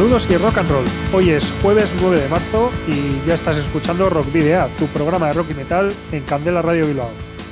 [0.00, 0.84] Saludos y rock and roll.
[1.12, 5.34] Hoy es jueves 9 de marzo y ya estás escuchando Rock Video, tu programa de
[5.34, 7.10] rock y metal en Candela Radio Bilbao.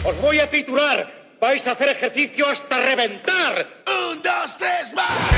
[0.04, 1.15] Os voy a titular.
[1.46, 3.68] Vais a hacer ejercicio hasta reventar.
[3.86, 5.32] Un, dos, tres, más.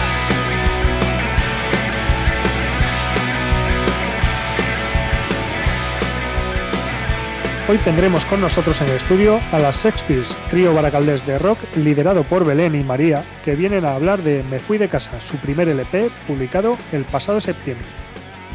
[7.68, 11.60] Hoy tendremos con nosotros en el estudio a las Sex Pistols, trío baracaldés de rock
[11.76, 15.36] liderado por Belén y María, que vienen a hablar de Me fui de casa, su
[15.36, 18.07] primer LP publicado el pasado septiembre.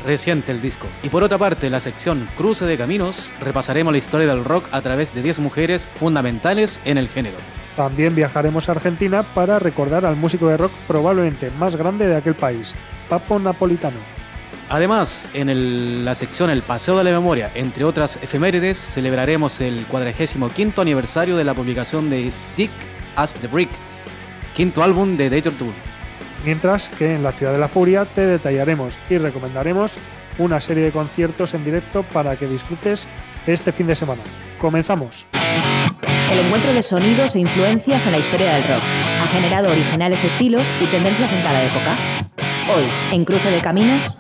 [0.05, 0.89] Reciente el disco.
[1.03, 4.81] Y por otra parte, la sección Cruce de Caminos, repasaremos la historia del rock a
[4.81, 7.37] través de 10 mujeres fundamentales en el género.
[7.77, 12.35] También viajaremos a Argentina para recordar al músico de rock probablemente más grande de aquel
[12.35, 12.75] país,
[13.09, 13.97] Papo Napolitano.
[14.69, 19.85] Además, en el- la sección El Paseo de la Memoria, entre otras efemérides, celebraremos el
[19.87, 22.71] 45 aniversario de la publicación de Dick
[23.15, 23.71] as the Brick,
[24.57, 25.73] quinto álbum de Danger Tour.
[26.45, 29.97] Mientras que en la Ciudad de la Furia te detallaremos y recomendaremos
[30.39, 33.07] una serie de conciertos en directo para que disfrutes
[33.47, 34.23] este fin de semana.
[34.59, 35.27] Comenzamos.
[36.33, 40.67] El encuentro de sonidos e influencias en la historia del rock ha generado originales estilos
[40.81, 41.99] y tendencias en cada época.
[42.75, 44.17] Hoy, en Cruce de Caminos,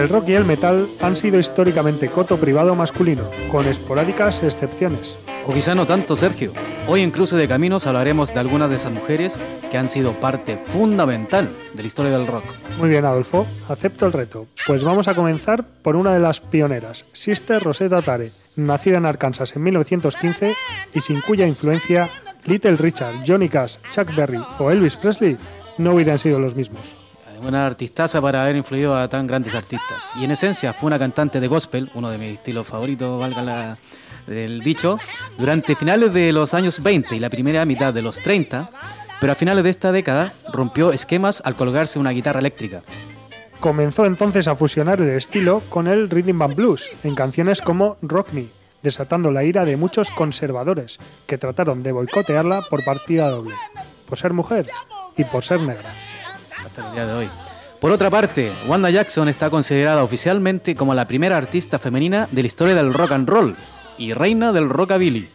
[0.00, 5.18] El rock y el metal han sido históricamente coto privado masculino, con esporádicas excepciones.
[5.46, 6.54] O quizá no tanto, Sergio.
[6.88, 9.38] Hoy en Cruce de Caminos hablaremos de algunas de esas mujeres
[9.70, 12.44] que han sido parte fundamental de la historia del rock.
[12.78, 14.46] Muy bien, Adolfo, acepto el reto.
[14.66, 19.54] Pues vamos a comenzar por una de las pioneras, Sister Rosetta Tare, nacida en Arkansas
[19.54, 20.54] en 1915
[20.94, 22.08] y sin cuya influencia
[22.46, 25.36] Little Richard, Johnny Cash, Chuck Berry o Elvis Presley
[25.76, 26.99] no hubieran sido los mismos.
[27.42, 30.12] Una artistaza para haber influido a tan grandes artistas.
[30.16, 33.78] Y en esencia fue una cantante de gospel, uno de mis estilos favoritos, valga la,
[34.28, 34.98] el dicho,
[35.38, 38.70] durante finales de los años 20 y la primera mitad de los 30,
[39.20, 42.82] pero a finales de esta década rompió esquemas al colgarse una guitarra eléctrica.
[43.58, 48.32] Comenzó entonces a fusionar el estilo con el rhythm and blues en canciones como Rock
[48.32, 48.46] Me,
[48.82, 53.54] desatando la ira de muchos conservadores que trataron de boicotearla por partida doble,
[54.06, 54.68] por ser mujer
[55.16, 55.94] y por ser negra.
[56.70, 57.28] Hasta el día de hoy.
[57.80, 62.46] Por otra parte, Wanda Jackson está considerada oficialmente como la primera artista femenina de la
[62.46, 63.56] historia del rock and roll
[63.96, 65.28] y reina del rockabilly.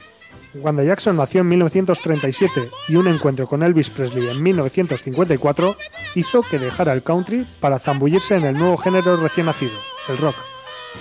[0.53, 5.75] Wanda Jackson nació en 1937 y un encuentro con Elvis Presley en 1954
[6.15, 9.73] hizo que dejara el country para zambullirse en el nuevo género recién nacido,
[10.07, 10.35] el rock.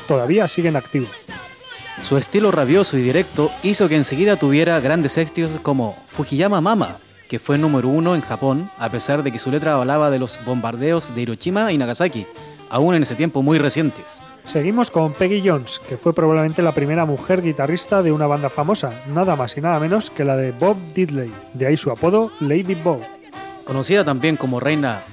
[0.08, 1.06] Todavía sigue en activo.
[2.02, 6.98] Su estilo rabioso y directo hizo que enseguida tuviera grandes éxitos como Fujiyama Mama,
[7.28, 10.38] que fue número uno en Japón, a pesar de que su letra hablaba de los
[10.44, 12.26] bombardeos de Hiroshima y Nagasaki,
[12.70, 14.22] aún en ese tiempo muy recientes.
[14.44, 19.02] Seguimos con Peggy Jones, que fue probablemente la primera mujer guitarrista de una banda famosa,
[19.06, 22.74] nada más y nada menos que la de Bob Diddley, de ahí su apodo Lady
[22.74, 23.00] Bob.
[23.64, 25.04] Conocida también como reina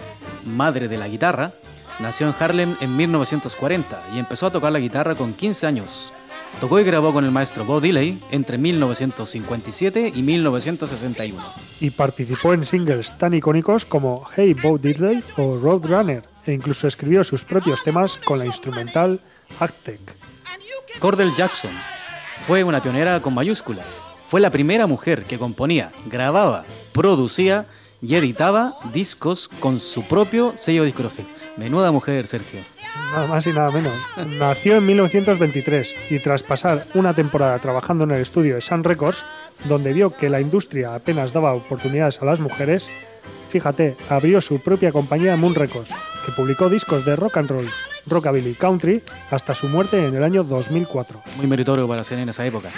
[0.46, 1.54] madre de la guitarra,
[2.00, 6.14] nació en Harlem en 1940 y empezó a tocar la guitarra con 15 años.
[6.62, 11.44] Tocó y grabó con el maestro Bo Diddley entre 1957 y 1961.
[11.80, 17.24] Y participó en singles tan icónicos como Hey Bo Diddley o Roadrunner, e incluso escribió
[17.24, 19.20] sus propios temas con la instrumental
[19.60, 20.00] Actec.
[21.00, 21.74] Cordell Jackson
[22.42, 24.00] fue una pionera con mayúsculas.
[24.28, 27.66] Fue la primera mujer que componía, grababa, producía
[28.04, 31.30] y editaba discos con su propio sello discográfico.
[31.58, 32.62] Menuda mujer, Sergio.
[33.12, 33.94] Nada más y nada menos.
[34.28, 39.26] Nació en 1923 y tras pasar una temporada trabajando en el estudio de Sun Records,
[39.66, 42.90] donde vio que la industria apenas daba oportunidades a las mujeres,
[43.50, 45.92] fíjate, abrió su propia compañía Moon Records,
[46.26, 47.70] que publicó discos de rock and roll,
[48.08, 51.22] rockabilly country hasta su muerte en el año 2004.
[51.36, 52.70] Muy meritorio para ser en esa época.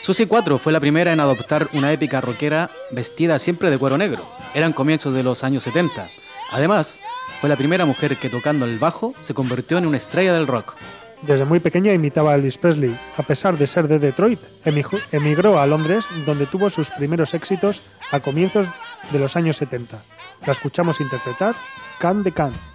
[0.00, 4.22] Susie 4 fue la primera en adoptar una épica rockera vestida siempre de cuero negro.
[4.54, 6.08] Eran comienzos de los años 70.
[6.52, 7.00] Además,
[7.44, 10.76] fue la primera mujer que tocando el bajo se convirtió en una estrella del rock.
[11.20, 12.98] Desde muy pequeña imitaba a Elvis Presley.
[13.18, 17.82] A pesar de ser de Detroit, emigró a Londres, donde tuvo sus primeros éxitos
[18.12, 18.66] a comienzos
[19.12, 20.02] de los años 70.
[20.46, 21.54] La escuchamos interpretar
[21.98, 22.73] Can de Can.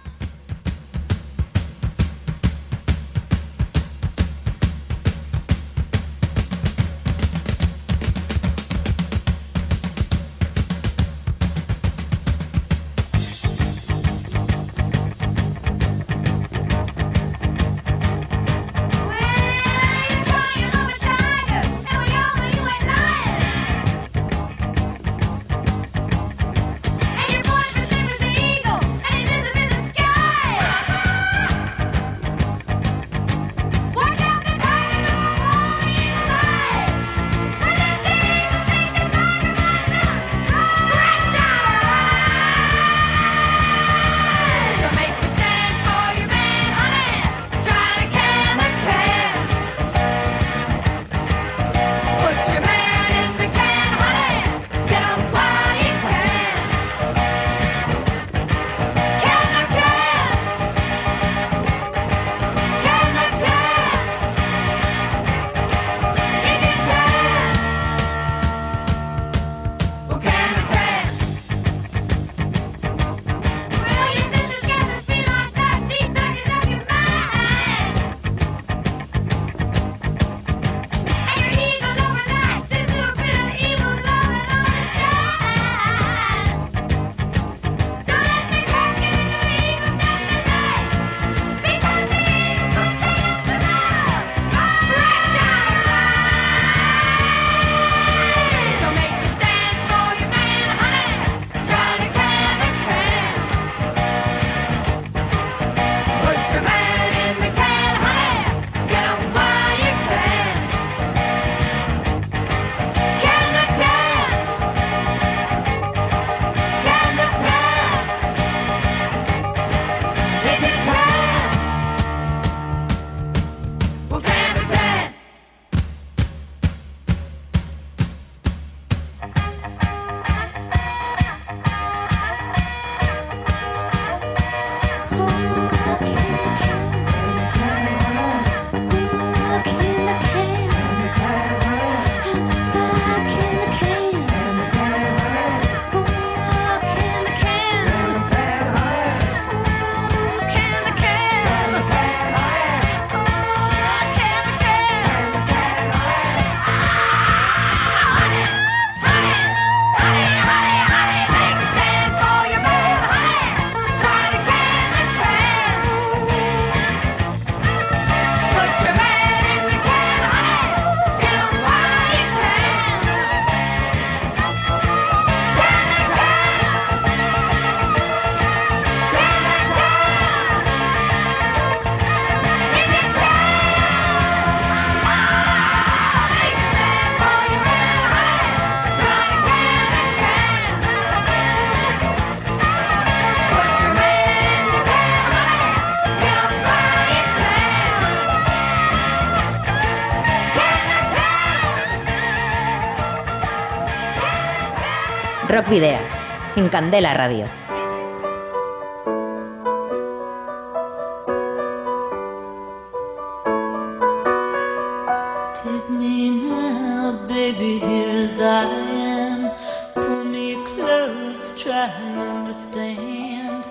[221.56, 223.64] Try and understand.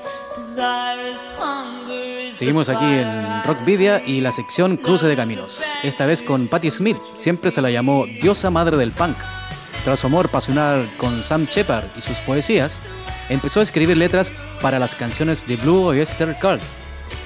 [2.34, 6.98] Seguimos aquí en Rockvidia y la sección Cruce de Caminos, esta vez con Patti Smith,
[7.14, 9.18] siempre se la llamó diosa madre del punk.
[9.84, 12.82] Tras su amor pasional con Sam Shepard y sus poesías,
[13.30, 14.32] empezó a escribir letras
[14.62, 16.62] para las canciones de Blue Oyster Cult,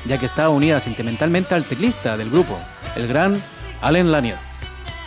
[0.06, 2.60] ya que estaba unida sentimentalmente al teclista del grupo,
[2.96, 3.42] el gran
[3.82, 4.38] Allen Lanier.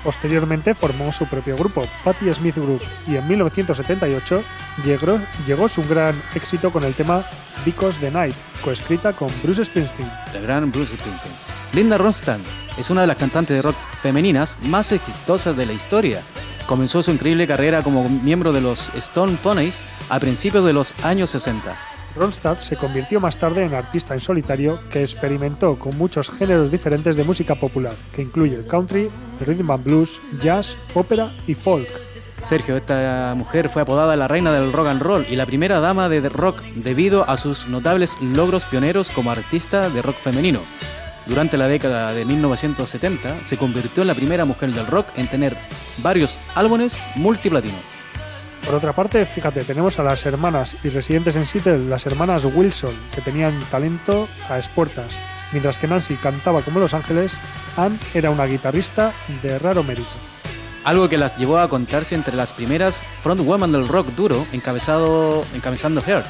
[0.02, 4.44] Posteriormente formó su propio grupo, Patti Smith Group, y en 1978
[4.84, 7.24] llegó, llegó su gran éxito con el tema
[7.64, 10.10] Because the Night, coescrita con Bruce Springsteen.
[10.34, 11.34] El gran Bruce Springsteen.
[11.72, 12.40] Linda Ronstadt
[12.78, 16.22] es una de las cantantes de rock femeninas más exitosas de la historia.
[16.66, 21.30] Comenzó su increíble carrera como miembro de los Stone Ponies a principios de los años
[21.30, 21.72] 60.
[22.16, 27.14] Ronstadt se convirtió más tarde en artista en solitario que experimentó con muchos géneros diferentes
[27.14, 31.88] de música popular, que incluye el country, el rhythm and blues, jazz, ópera y folk.
[32.42, 36.08] Sergio, esta mujer fue apodada la reina del rock and roll y la primera dama
[36.08, 40.62] de rock debido a sus notables logros pioneros como artista de rock femenino.
[41.26, 45.56] Durante la década de 1970 se convirtió en la primera mujer del rock en tener
[45.98, 47.78] varios álbumes multiplatino.
[48.64, 52.94] Por otra parte, fíjate, tenemos a las hermanas y residentes en Seattle, las hermanas Wilson,
[53.14, 55.18] que tenían talento a expuertas.
[55.52, 57.38] Mientras que Nancy cantaba como Los Ángeles,
[57.76, 60.10] Ann era una guitarrista de raro mérito.
[60.82, 66.02] Algo que las llevó a contarse entre las primeras frontwomen del rock duro, encabezado, encabezando
[66.02, 66.26] Heart,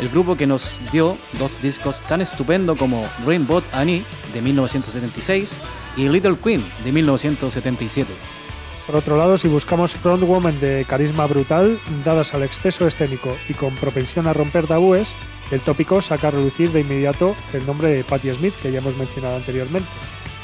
[0.00, 5.56] el grupo que nos dio dos discos tan estupendo como Rainbow Annie de 1976
[5.96, 8.12] y Little Queen de 1977.
[8.86, 13.74] Por otro lado, si buscamos frontwoman de carisma brutal, dadas al exceso escénico y con
[13.76, 15.14] propensión a romper tabúes,
[15.50, 18.96] el tópico saca a relucir de inmediato el nombre de Patti Smith, que ya hemos
[18.96, 19.88] mencionado anteriormente.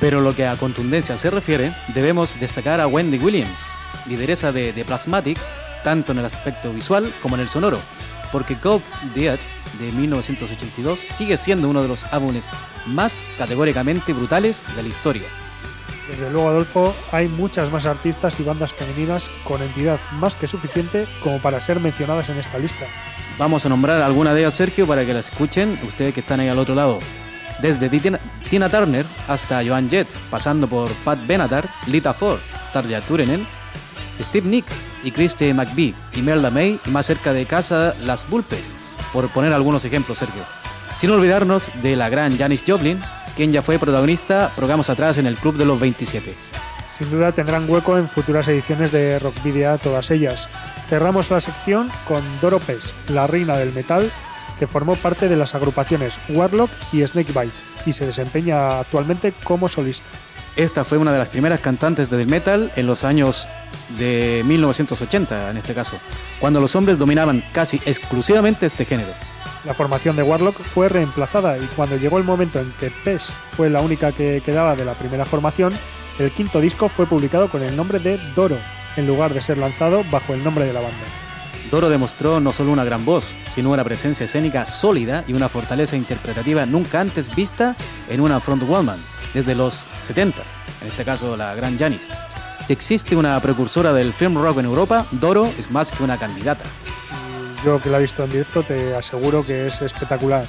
[0.01, 3.73] Pero lo que a contundencia se refiere, debemos destacar a Wendy Williams,
[4.07, 5.39] lideresa de The Plasmatic,
[5.85, 7.79] tanto en el aspecto visual como en el sonoro,
[8.33, 8.83] porque Gold
[9.15, 9.39] Dead
[9.79, 12.49] de 1982 sigue siendo uno de los álbumes
[12.87, 15.23] más categóricamente brutales de la historia.
[16.09, 21.07] Desde luego, Adolfo, hay muchas más artistas y bandas femeninas con entidad más que suficiente
[21.23, 22.85] como para ser mencionadas en esta lista.
[23.39, 26.49] Vamos a nombrar alguna de ellas, Sergio, para que la escuchen ustedes que están ahí
[26.49, 26.99] al otro lado.
[27.63, 32.41] Desde Tina, Turner hasta Joan Jett, pasando por Pat Benatar, Lita Ford,
[32.73, 33.47] Tarja Turunen,
[34.21, 38.77] Steve Nicks y Christy McVie, Imelda May y más cerca de casa Las Bulpes,
[39.13, 40.43] por poner algunos ejemplos, Sergio.
[40.97, 43.01] Sin olvidarnos de la gran Janis Joplin,
[43.37, 46.35] quien ya fue protagonista programas atrás en el Club de los 27.
[46.93, 50.49] Sin duda tendrán hueco en futuras ediciones de Rockvidia todas ellas.
[50.89, 54.11] Cerramos la sección con Doro Pesh, la reina del metal,
[54.59, 57.55] que formó parte de las agrupaciones Warlock y Snakebite
[57.87, 60.09] y se desempeña actualmente como solista.
[60.61, 63.49] Esta fue una de las primeras cantantes de death metal en los años
[63.99, 65.97] de 1980, en este caso,
[66.39, 69.13] cuando los hombres dominaban casi exclusivamente este género.
[69.65, 73.71] La formación de Warlock fue reemplazada y cuando llegó el momento en que Pesh fue
[73.71, 75.73] la única que quedaba de la primera formación,
[76.19, 78.59] el quinto disco fue publicado con el nombre de Doro,
[78.99, 81.07] en lugar de ser lanzado bajo el nombre de la banda.
[81.71, 85.97] Doro demostró no solo una gran voz, sino una presencia escénica sólida y una fortaleza
[85.97, 87.75] interpretativa nunca antes vista
[88.11, 89.01] en una frontwoman
[89.35, 90.35] desde los 70s,
[90.83, 92.11] en este caso la gran Janis.
[92.67, 96.65] Si existe una precursora del film rock en Europa, Doro es más que una candidata.
[97.65, 100.45] Yo que la he visto en directo te aseguro que es espectacular.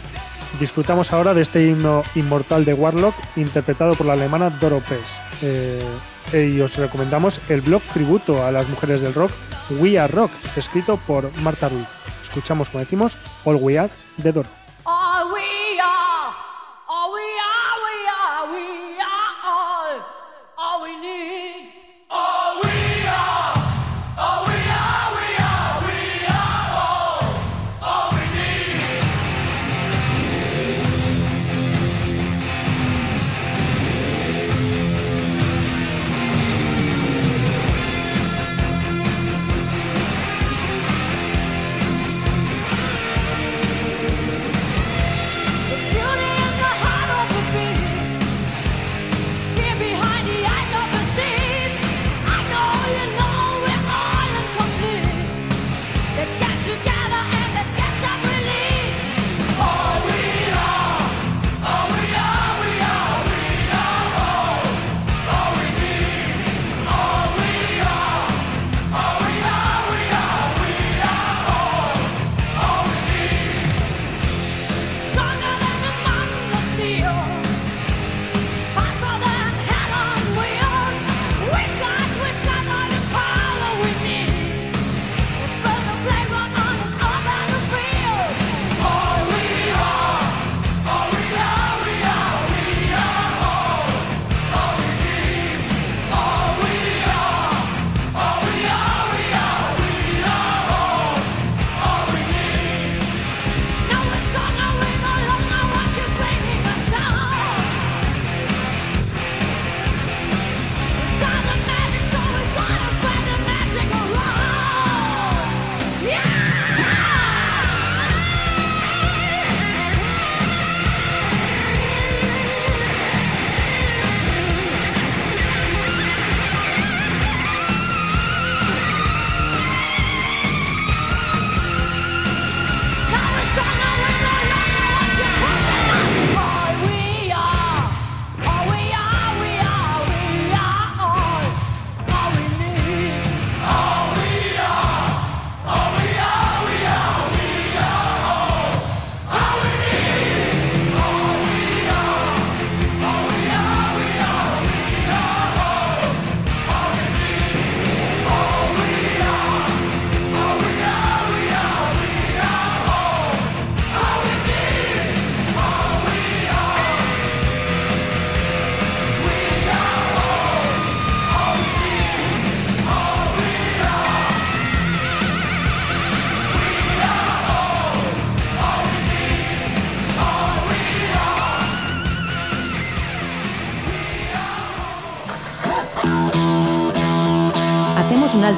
[0.59, 5.19] Disfrutamos ahora de este himno inmortal de Warlock interpretado por la alemana Doro Pesh.
[5.41, 5.83] Eh,
[6.33, 9.31] y os recomendamos el blog tributo a las mujeres del rock
[9.79, 11.87] We Are Rock, escrito por Marta Ruiz.
[12.21, 14.60] Escuchamos, como decimos, All We Are de Doro.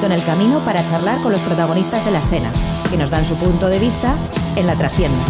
[0.06, 2.52] En el camino para charlar con los protagonistas de la escena,
[2.90, 4.16] que nos dan su punto de vista
[4.56, 5.24] en la trastienda.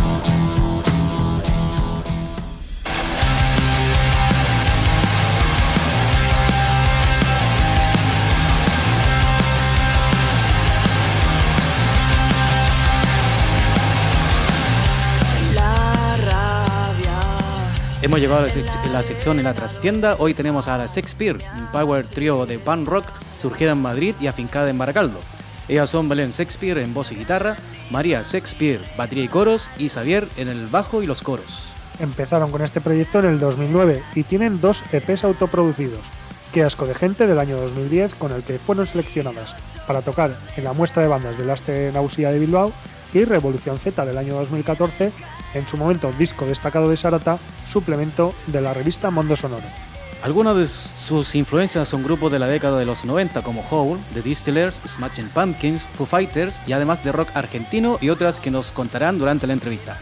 [18.03, 20.17] Hemos llegado a la, sec- la sección en la trastienda.
[20.19, 23.07] Hoy tenemos a la Shakespeare, un power trio de punk rock
[23.45, 25.21] surgida en Madrid y afincada en Baracaldo.
[25.69, 27.57] Ellas son Belén Shakespeare en voz y guitarra,
[27.91, 31.63] María Shakespeare, batería y coros, y Xavier en el bajo y los coros.
[31.99, 36.07] Empezaron con este proyecto en el 2009 y tienen dos EPs autoproducidos.
[36.53, 40.65] Qué asco de gente del año 2010 con el que fueron seleccionadas para tocar en
[40.65, 42.73] la muestra de bandas del Aste Nausía de Bilbao
[43.13, 45.13] y Revolución Z del año 2014,
[45.53, 49.94] en su momento disco destacado de Sarata, suplemento de la revista Mundo Sonoro.
[50.25, 54.23] Algunas de sus influencias son grupos de la década de los 90 como Hole, The
[54.23, 59.19] Distillers, Smashing Pumpkins, Foo Fighters y además de rock argentino y otras que nos contarán
[59.19, 59.99] durante la entrevista.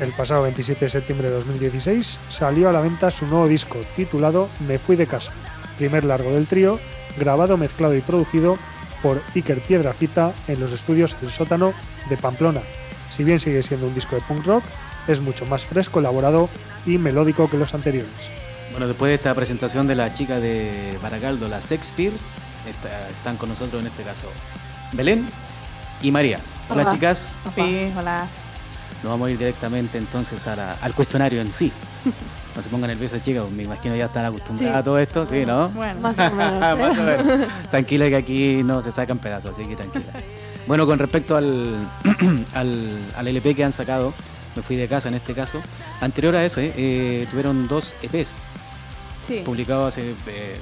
[0.00, 4.48] El pasado 27 de septiembre de 2016 salió a la venta su nuevo disco titulado
[4.66, 5.32] Me fui de casa,
[5.76, 6.80] primer largo del trío,
[7.18, 8.56] grabado, mezclado y producido
[9.02, 11.74] por Iker Piedrafita en los estudios El Sótano
[12.08, 12.62] de Pamplona.
[13.10, 14.64] Si bien sigue siendo un disco de punk rock,
[15.06, 16.48] es mucho más fresco, elaborado
[16.86, 18.45] y melódico que los anteriores.
[18.76, 22.12] Bueno, después de esta presentación de la chica de Baracaldo, la Shakespeare,
[22.68, 24.26] está- están con nosotros en este caso
[24.92, 25.26] Belén
[26.02, 26.40] y María.
[26.68, 26.92] Hola, Hola.
[26.92, 28.26] chicas, Sí, hola.
[29.02, 31.72] nos vamos a ir directamente entonces a la- al cuestionario en sí.
[32.54, 34.78] No se pongan nerviosas, chicas, me imagino ya están acostumbradas Sí.
[34.80, 35.68] a todo esto, ¿sí, no?
[35.70, 36.78] Bueno, Más o menos.
[36.78, 37.48] Más o menos.
[37.70, 40.04] Tranquila que aquí no se sacan pedazos, así que tranquila.
[40.66, 41.86] Bueno, con respecto al,
[42.54, 44.12] al, al LP que han sacado,
[44.54, 45.60] me fui de casa en este caso.
[46.00, 48.38] Anterior a ese, eh, tuvieron dos EPs
[49.26, 49.42] sí.
[49.44, 50.56] publicados hace eh,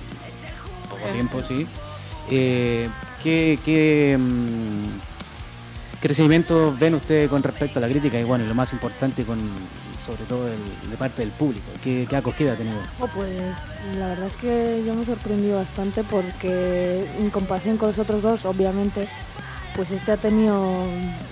[0.91, 1.67] poco Eh, tiempo, sí.
[2.31, 2.89] Eh,
[3.23, 8.19] ¿Qué, qué, mm, qué recibimiento ven ustedes con respecto a la crítica?
[8.19, 9.39] Y bueno, y lo más importante, con
[10.05, 11.65] sobre todo el- de parte del público.
[11.83, 12.77] ¿Qué, qué acogida ha tenido?
[13.01, 13.31] Oh, pues
[13.99, 18.21] la verdad es que yo me he sorprendido bastante porque en comparación con los otros
[18.21, 19.09] dos, obviamente,
[19.75, 20.85] pues este ha tenido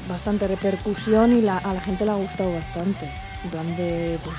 [0.08, 3.10] bastante repercusión y la- a la gente le ha gustado bastante.
[3.44, 4.36] En plan de pues,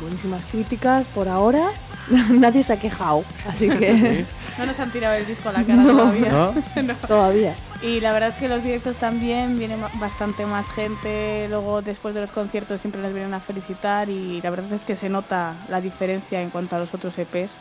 [0.00, 1.68] buenísimas críticas por ahora.
[2.30, 4.24] Nadie se ha quejado, así que
[4.58, 5.92] No nos han tirado el disco a la cara No.
[5.92, 6.30] todavía.
[6.82, 6.94] ¿No?
[7.06, 7.54] todavía.
[7.82, 11.46] Y la verdad es que los directos también viene bastante más gente.
[11.50, 14.08] Luego, después de los conciertos, siempre nos vienen a felicitar.
[14.08, 17.58] Y la verdad es que se nota la diferencia en cuanto a los otros EPs.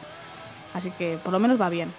[0.74, 1.92] Así que por lo menos va bien.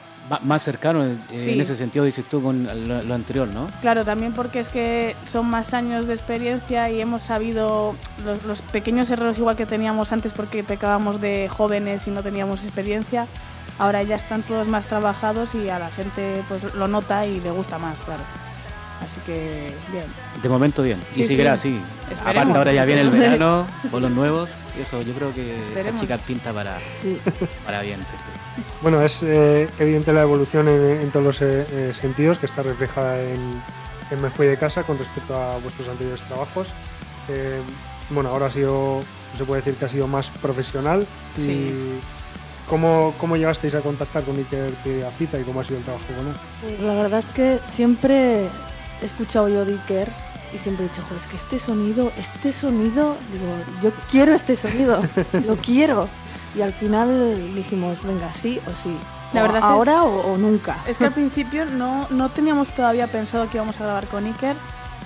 [0.43, 1.53] Más cercano eh, Sí.
[1.53, 3.69] en ese sentido, dices tú, con lo, lo anterior, ¿no?
[3.81, 8.63] Claro, también porque es que son más años de experiencia y hemos sabido los, los
[8.63, 13.29] pequeños errores igual que teníamos antes porque pecábamos de jóvenes y no teníamos experiencia.
[13.79, 17.51] Ahora ya están todos más trabajados y a la gente pues lo nota y le
[17.51, 18.23] gusta más, claro.
[19.05, 20.05] Así que bien.
[20.43, 21.01] De momento bien.
[21.09, 21.69] Sí, y seguirá sí.
[21.69, 22.13] así.
[22.15, 22.21] Esperemos.
[22.43, 24.65] Aparte ahora ya viene el verano, con los nuevos.
[24.79, 26.01] y Eso yo creo que Esperemos.
[26.01, 27.19] chica pinta para, Sí.
[27.65, 28.27] para bien, Sergio.
[28.83, 32.63] Bueno, es eh, evidente la evolución en, en todos los eh, eh, sentidos que está
[32.63, 33.61] reflejada en,
[34.11, 36.69] en Me Fui de Casa con respecto a vuestros anteriores trabajos.
[37.29, 37.61] Eh,
[38.11, 39.01] bueno, ahora ha sido,
[39.37, 41.07] se puede decir que ha sido más profesional.
[41.35, 41.51] Sí.
[41.51, 42.01] Y
[42.67, 46.29] ¿cómo, ¿Cómo llegasteis a contactar con Iker Piedrafita y cómo ha sido el trabajo con
[46.29, 46.35] él?
[46.63, 48.49] Pues la verdad es que siempre
[49.03, 50.13] he escuchado yo Dickers
[50.55, 53.47] y siempre he dicho, "Jo, es que este sonido, este sonido, digo,
[53.83, 55.01] yo quiero este sonido,
[55.47, 56.09] lo quiero.
[56.57, 58.97] Y al final dijimos, venga, sí o sí.
[59.35, 60.79] La verdad ahora o, o nunca.
[60.87, 64.57] Es que al principio no, no teníamos todavía pensado que íbamos a grabar con Iker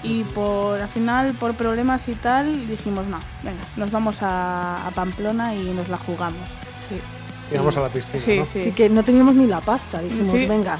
[0.04, 4.90] y por al final por problemas y tal dijimos no, venga, nos vamos a, a
[4.92, 6.48] Pamplona y nos la jugamos.
[6.88, 7.00] Sí.
[7.48, 8.18] Tiramos a la piscina.
[8.18, 8.44] Sí, ¿no?
[8.44, 8.60] sí.
[8.60, 10.46] Así que no teníamos ni la pasta, dijimos, Sí.
[10.46, 10.78] venga.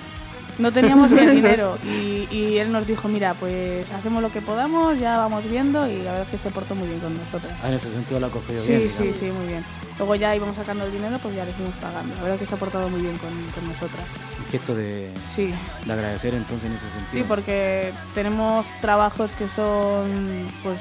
[0.60, 4.40] No teníamos ni el dinero y, y él nos dijo, mira, pues hacemos lo que
[4.42, 7.52] podamos, ya vamos viendo y la verdad es que se portó muy bien con nosotros.
[7.62, 8.88] Ah, en ese sentido lo ha cogido Sí, bien.
[8.90, 9.16] sí, digamos.
[9.20, 9.64] sí, muy bien.
[9.98, 12.14] Luego ya íbamos sacando el dinero, pues ya le fuimos pagando.
[12.14, 14.04] La verdad es que se ha portado muy bien con, con nosotras.
[14.38, 15.52] Un gesto de, Sí,
[15.86, 17.10] de agradecer entonces en ese sentido.
[17.12, 20.80] sí, porque tenemos trabajos que son, pues,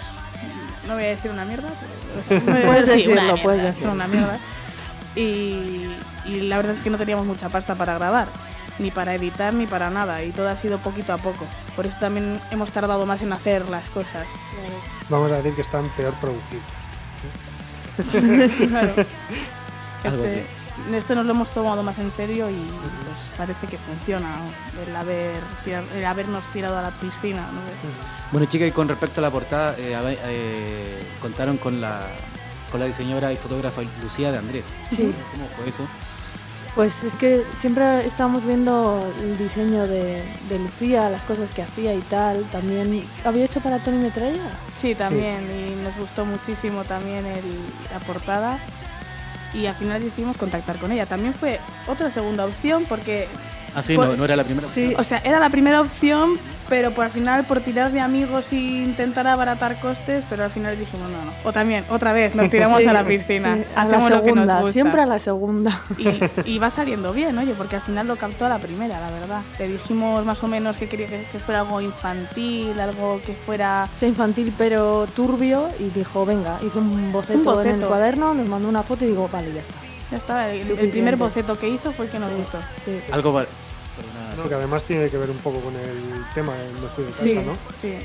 [0.88, 3.72] no voy a decir una mierda, pero es- Puedes sí, decirlo, una mierda, puedes son
[3.74, 3.94] decirlo.
[3.94, 4.40] una mierda.
[5.16, 5.90] Y,
[6.26, 8.28] y la verdad es que no teníamos mucha pasta para grabar,
[8.80, 11.46] ni para editar, ni para nada, y todo ha sido poquito a poco.
[11.76, 14.26] Por eso también hemos tardado más en hacer las cosas.
[15.10, 16.64] Vamos a decir que están peor producidos.
[18.70, 18.94] Claro.
[20.06, 20.46] Algo Este,
[20.96, 24.34] esto nos lo hemos tomado más en serio y pues parece que funciona
[24.88, 27.42] el, haber tirar- el habernos tirado a la piscina.
[27.42, 27.60] No.
[28.32, 32.04] Bueno, chica, y con respecto a la portada, eh, eh, contaron con la,
[32.72, 34.66] con la diseñadora y fotógrafa Lucía de Andrés.
[34.92, 35.14] Sí.
[35.34, 35.86] ¿Cómo fue eso?
[36.76, 41.94] Pues es que siempre estábamos viendo el diseño de, de Lucía, las cosas que hacía
[41.94, 42.44] y tal.
[42.52, 44.44] También había hecho para Tony Metralla.
[44.76, 47.60] Sí, también, y nos gustó muchísimo también el-
[47.92, 48.60] la portada.
[49.54, 51.06] Y al final decidimos contactar con ella.
[51.06, 53.28] También fue otra segunda opción porque
[53.76, 54.68] Ah, sí, Por- no, no era la primera.
[54.68, 54.96] Sí.
[54.98, 58.56] O sea, era la primera opción, pero por al final, por tirar de amigos e
[58.58, 61.32] intentar abaratar costes, pero al final dijimos, no, no.
[61.44, 63.56] O también, otra vez, nos tiramos Sí, a la piscina.
[63.56, 64.74] sí, a la hacemos lo que nos segunda, gusta.
[64.74, 65.82] siempre a la segunda.
[65.98, 69.12] Y, y va saliendo bien, oye, porque al final lo captó a la primera, la
[69.12, 69.42] verdad.
[69.58, 73.90] Le dijimos más o menos que quería que, que fuera algo infantil, algo que fuera...
[74.00, 77.70] Sea infantil pero turbio y dijo, venga, hizo un boceto, Un boceto.
[77.76, 79.76] en el cuaderno, nos mandó una foto y digo, vale, ya está.
[80.12, 82.58] Ya estaba, el, primer boceto que hizo fue el que nos gustó.
[82.84, 83.00] Sí.
[83.12, 83.32] Algo
[84.44, 87.24] No, que además tiene que ver un poco con el tema del negocio de casa,
[87.24, 87.58] Sí, ¿no?
[87.82, 87.96] sí,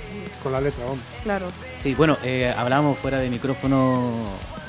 [0.42, 1.00] Con la letra, vamos.
[1.22, 1.46] claro.
[1.80, 4.28] Sí, bueno, eh, hablábamos fuera de micrófono,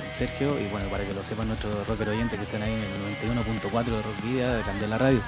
[0.10, 2.80] Sergio, y bueno, para que lo sepan nuestros rocker oyentes que están ahí en
[3.28, 5.20] el 91.4 de Rock Vida, de Candela Radio,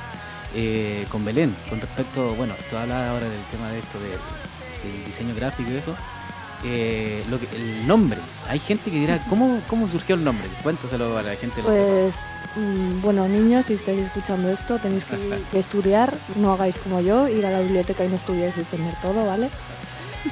[0.55, 4.09] eh, con Belén, con respecto, bueno, tú hablas ahora del tema de esto, de-
[4.89, 5.95] del diseño gráfico y eso.
[6.63, 8.17] eh, lo que, el nombre,
[8.49, 10.47] hay gente que dirá, ¿cómo, cómo surgió el nombre?
[10.63, 11.61] Cuéntaselo a la gente.
[11.61, 12.15] Pues
[13.01, 15.17] bueno, niños, si estáis escuchando esto, tenéis que,
[15.57, 19.25] estudiar, no hagáis como yo, ir a la biblioteca y no estudiáis y tener todo,
[19.25, 19.49] ¿vale?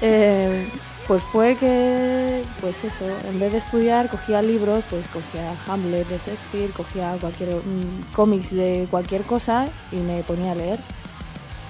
[0.01, 0.67] Eh,
[1.07, 6.17] pues fue que, pues eso, en vez de estudiar, cogía libros, pues cogía Hamlet de
[6.17, 10.79] Shakespeare, cogía cualquier mm, cómics de cualquier cosa y me ponía a leer.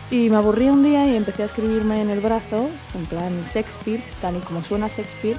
[0.10, 4.04] Y me aburrí un día y empecé a escribirme en el brazo, en plan Shakespeare,
[4.22, 5.38] tal y como suena Shakespeare.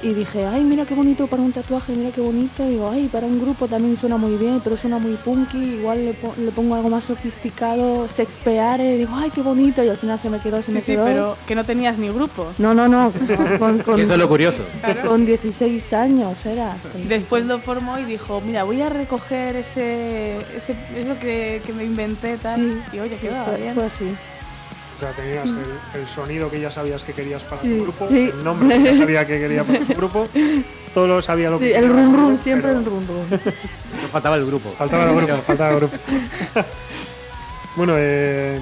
[0.00, 2.62] Y dije, ay, mira qué bonito para un tatuaje, mira qué bonito.
[2.64, 5.58] Y digo, ay, para un grupo también suena muy bien, pero suena muy punky.
[5.58, 8.80] Igual le, po- le pongo algo más sofisticado, Shakespeare.
[8.94, 9.82] Y digo, ay, qué bonito.
[9.82, 11.04] Y al final se me quedó, se me sí, quedó.
[11.04, 12.46] pero que no tenías ni grupo.
[12.58, 13.12] No, no, no.
[13.58, 14.62] Con, con- Que eso es lo curioso.
[15.06, 16.76] con 16 años era.
[17.08, 21.84] Después lo formó y dijo, mira, voy a recoger ese, ese eso que, que me
[21.84, 22.60] inventé tal.
[22.90, 23.74] Sí, y oye, sí, quedaba fue, bien.
[23.74, 24.04] fue así.
[24.98, 28.08] O sea, tenías el, el sonido que ya sabías que querías para Sí, tu grupo,
[28.08, 28.32] sí.
[28.34, 30.26] el nombre que ya sabía que quería para su grupo,
[30.94, 33.40] todo lo sabía lo que Sí, el run run, siempre pero el run run.
[34.10, 34.70] Faltaba el grupo.
[34.76, 35.96] Faltaba el grupo, faltaba el grupo.
[37.76, 38.58] bueno, eh,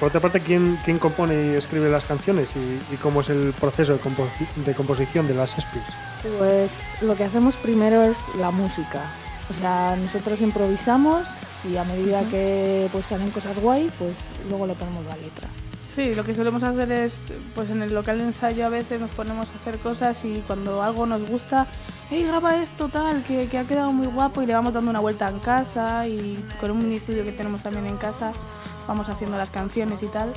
[0.00, 3.52] por otra parte, ¿quién, quién compone y escribe las canciones y, y cómo es el
[3.52, 5.92] proceso de, composi- de composición de las Spears?
[6.38, 9.02] Pues lo que hacemos primero es la música.
[9.50, 11.26] O sea, nosotros improvisamos
[11.70, 15.48] y a medida que pues salen cosas guay, pues luego le ponemos la letra.
[15.94, 19.12] Sí, lo que solemos hacer es, pues en el local de ensayo a veces nos
[19.12, 21.68] ponemos a hacer cosas y cuando algo nos gusta,
[22.10, 24.98] hey, graba esto tal, que, que ha quedado muy guapo y le vamos dando una
[24.98, 28.32] vuelta en casa y con un mini estudio que tenemos también en casa
[28.86, 30.32] vamos haciendo las canciones y tal.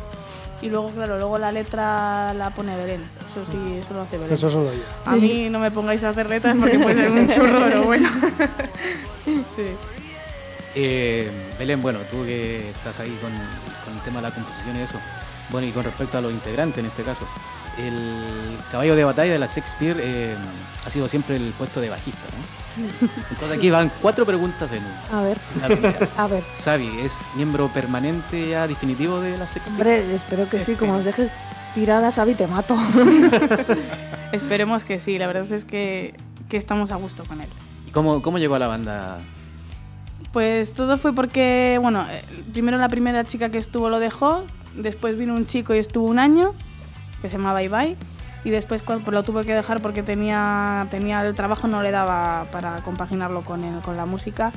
[0.62, 3.04] Y luego, claro, luego la letra la pone Belén.
[3.30, 4.34] Eso sí, eso lo hace Belén.
[4.34, 4.82] Eso solo yo.
[5.06, 8.10] A mí no me pongáis a hacer letras porque puede ser un churro, pero bueno.
[9.26, 9.68] sí.
[10.76, 13.32] Eh, Belén, bueno, tú que estás ahí con,
[13.84, 15.00] con el tema de la composición y eso.
[15.50, 17.26] Bueno, y con respecto a los integrantes en este caso,
[17.78, 20.36] el caballo de batalla de la Shakespeare eh,
[20.86, 22.58] ha sido siempre el puesto de bajista, ¿no?
[23.32, 25.20] Entonces aquí van cuatro preguntas en una.
[25.20, 25.40] A ver,
[26.18, 26.44] a ver.
[26.64, 29.72] Xavi, ¿es miembro permanente ya definitivo de la Shakespeare?
[29.72, 31.32] Hombre, espero que sí, como nos dejes
[31.74, 32.78] tiradas, Avi, te mato.
[34.32, 36.16] Esperemos que sí, la verdad es que,
[36.50, 37.48] que estamos a gusto con él.
[37.88, 39.20] ¿Y cómo, cómo llegó a la banda?
[40.34, 44.44] Pues todo fue porque, bueno, eh, primero la primera chica que estuvo lo dejó,
[44.76, 46.54] después vino un chico y estuvo un año,
[47.22, 47.96] que se llamaba Ibai,
[48.44, 52.46] y después pues lo tuve que dejar porque tenía, tenía el trabajo no le daba
[52.52, 54.52] para compaginarlo con, el- con la música.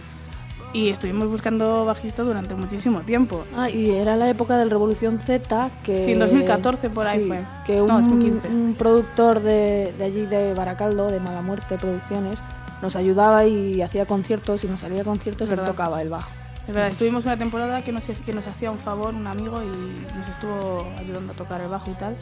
[0.73, 3.43] Y estuvimos buscando bajista durante muchísimo tiempo.
[3.57, 6.05] Ah, y era la época del Revolución Z que...
[6.05, 7.41] Sí, en 2014 por ahí sí, fue.
[7.67, 8.49] Que No, un, 2015.
[8.49, 12.39] un productor de, de allí de Baracaldo, de Mala Muerte Producciones,
[12.83, 16.31] nos ayudaba y hacía conciertos y nos salía conciertos y tocaba el bajo.
[16.69, 20.29] Es estuvimos una temporada que nos, que nos hacía un favor un amigo y nos
[20.29, 22.17] estuvo ayudando a tocar el bajo y tal.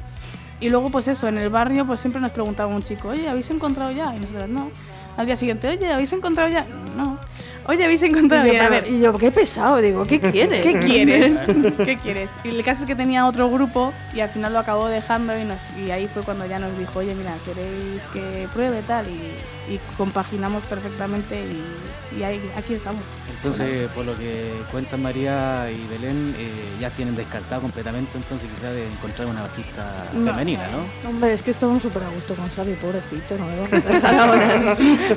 [0.61, 3.51] Y luego, pues eso, en el barrio pues siempre nos preguntaba un chico, oye, ¿habéis
[3.51, 4.15] encontrado ya?
[4.17, 4.71] Y nosotros, no.
[5.19, 6.65] Al día siguiente, oye, ¿habéis encontrado ya?
[6.97, 7.19] No.
[7.67, 8.67] Oye, ¿habéis encontrado y, yo, ya?
[8.67, 10.65] A ver, y yo, qué pesado, digo, ¿qué quieres?
[10.65, 11.43] ¿qué quieres?
[11.85, 12.31] ¿Qué quieres?
[12.45, 15.45] Y el caso es que tenía otro grupo y al final lo acabó dejando y,
[15.45, 19.07] nos, y ahí fue cuando ya nos dijo, oye, mira, ¿queréis que pruebe tal?
[19.09, 23.03] Y, y compaginamos perfectamente y, y ahí, aquí estamos.
[23.37, 26.51] Entonces, por lo que cuentan María y Belén, eh,
[26.81, 30.31] ya tienen descartado completamente entonces quizás de encontrar una bajista No.
[30.31, 31.09] femenina, ¿no?
[31.09, 33.47] Hombre, es que estamos súper a gusto con Xavi, pobrecito, no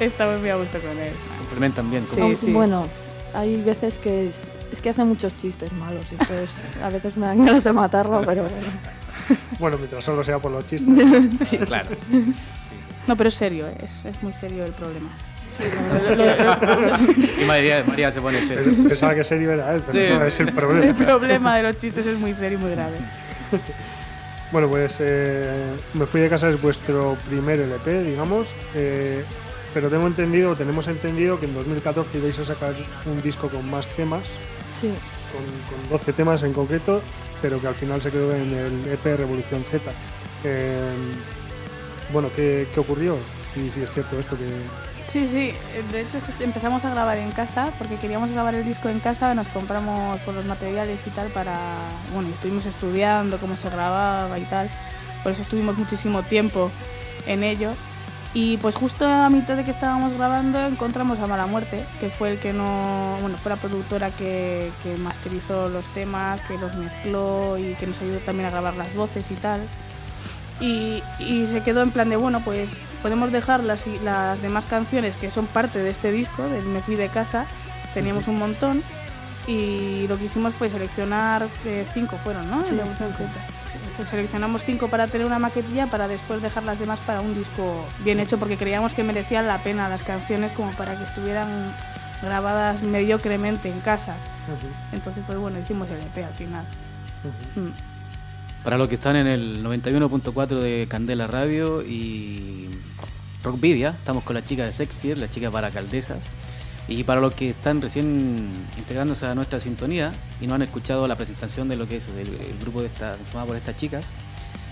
[0.00, 1.12] Estamos muy a gusto con él.
[1.38, 2.06] Complementan bien.
[2.08, 2.86] Sí, Aunque, Bueno,
[3.34, 4.40] hay veces que es,
[4.72, 8.42] es que hace muchos chistes malos, entonces a veces me dan ganas de matarlo, pero
[8.42, 8.56] bueno.
[9.58, 10.88] Bueno, mientras solo sea por los chistes.
[11.66, 11.90] Claro.
[13.06, 13.76] No, pero es serio, ¿eh?
[13.82, 15.10] es, es muy serio el problema.
[17.40, 18.72] Y María, María se pone serio.
[18.88, 20.26] Pensaba que serio era él, pero Sí, no sí.
[20.26, 20.94] es el El problema.
[20.96, 22.96] problema de los chistes es muy serio y muy grave.
[24.52, 28.54] Bueno, pues eh, Me fui de casa es vuestro primer LP, digamos.
[28.74, 29.24] eh,
[29.74, 33.88] pero tengo entendido, tenemos entendido que en 2014 ibais a sacar un disco con más
[33.88, 34.22] temas,
[34.72, 34.88] Sí,
[35.32, 35.42] con,
[35.80, 37.02] con 12 temas en concreto,
[37.42, 39.90] pero que al final se quedó en el EP Revolución Z.
[40.44, 40.94] Eh,
[42.10, 43.18] bueno, ¿qué, qué ocurrió?
[43.54, 44.44] Y si es cierto esto que...
[45.06, 48.88] Sí, sí, eh, de hecho empezamos a grabar en casa porque queríamos grabar el disco
[48.88, 51.58] en casa, nos compramos por los materiales y tal para,
[52.12, 54.68] bueno, estuvimos estudiando cómo se grababa y tal,
[55.22, 56.70] por eso estuvimos muchísimo tiempo
[57.26, 57.72] en ello
[58.34, 62.32] y pues justo a mitad de que estábamos grabando encontramos a Mala Muerte, que fue
[62.32, 67.74] el que no, bueno, fue la productora que masterizó los temas, que los mezcló y
[67.74, 69.62] que nos ayudó también a grabar las voces y tal.
[70.60, 75.16] Y, y se quedó en plan de, bueno, pues podemos dejar las, las demás canciones
[75.16, 77.46] que son parte de este disco, del Me Fui de Casa,
[77.92, 78.82] teníamos un montón,
[79.46, 82.64] y lo que hicimos fue seleccionar eh, cinco, fueron, ¿no?
[82.64, 83.24] Sí, cinco.
[83.96, 87.84] Pues seleccionamos cinco para tener una maquetilla para después dejar las demás para un disco
[88.00, 91.48] bien hecho, porque creíamos que merecían la pena las canciones como para que estuvieran
[92.22, 94.16] grabadas mediocremente en casa.
[94.92, 96.64] Entonces, pues bueno, hicimos el EP al final.
[97.54, 97.70] Mm.
[98.66, 102.68] Para los que están en el 91.4 de Candela Radio y
[103.44, 106.30] Rockvidia, estamos con la chica de Shakespeare, la chica para caldesas.
[106.88, 111.14] Y para los que están recién integrándose a nuestra sintonía y no han escuchado la
[111.14, 114.14] presentación de lo que es el, grupo de esta, formado por estas chicas,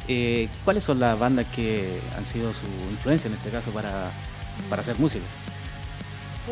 [0.09, 4.11] eh, ¿cuáles son las bandas que han sido su influencia en este caso para,
[4.69, 5.25] para hacer música?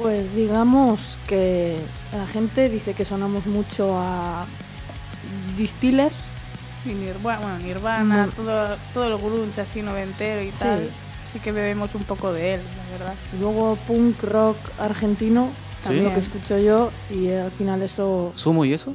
[0.00, 1.76] pues digamos que
[2.12, 4.46] la gente dice que sonamos mucho a
[5.58, 6.31] Distillers.
[6.84, 8.30] Y Nirvana, bueno, Nirvana, Mm.
[8.30, 10.58] todo, todo el grunge así noventero y Sí.
[10.60, 10.90] tal.
[11.32, 13.14] Sí que bebemos un poco de él, la verdad.
[13.32, 15.84] y Luego punk rock argentino, Sí.
[15.84, 18.94] también lo que escucho yo, y al final eso ¿Sumo y eso?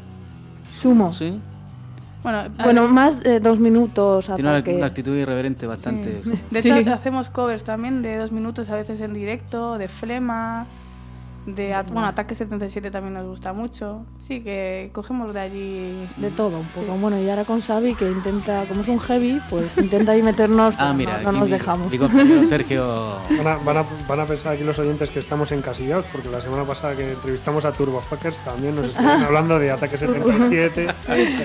[0.80, 1.14] sumo.
[1.14, 1.40] Sí.
[2.24, 4.76] Bueno, a- Bueno, más de dos minutos Tiene una, ataque.
[4.76, 6.22] una actitud irreverente bastante.
[6.22, 6.32] sí.
[6.34, 6.42] eso.
[6.52, 6.70] De Sí.
[6.72, 10.68] hecho, hacemos covers también de dos minutos, a veces en directo, de Flema,
[11.48, 14.06] de At- bueno, Ataque 77 también nos gusta mucho.
[14.20, 16.08] Sí, que cogemos de allí.
[16.18, 16.94] De todo un poco.
[16.98, 20.76] Bueno, y ahora con Xavi, que intenta, como es un heavy, pues intenta ahí meternos,
[20.78, 21.90] Ah, mira, no, nos mi- dejamos.
[21.92, 25.52] Mi compañero Sergio Van a, van, a, van a pensar aquí los oyentes que estamos
[25.54, 29.98] encasillados, porque la semana pasada que entrevistamos a Turbofuckers también nos estuvieron hablando de Ataque
[29.98, 30.84] 77,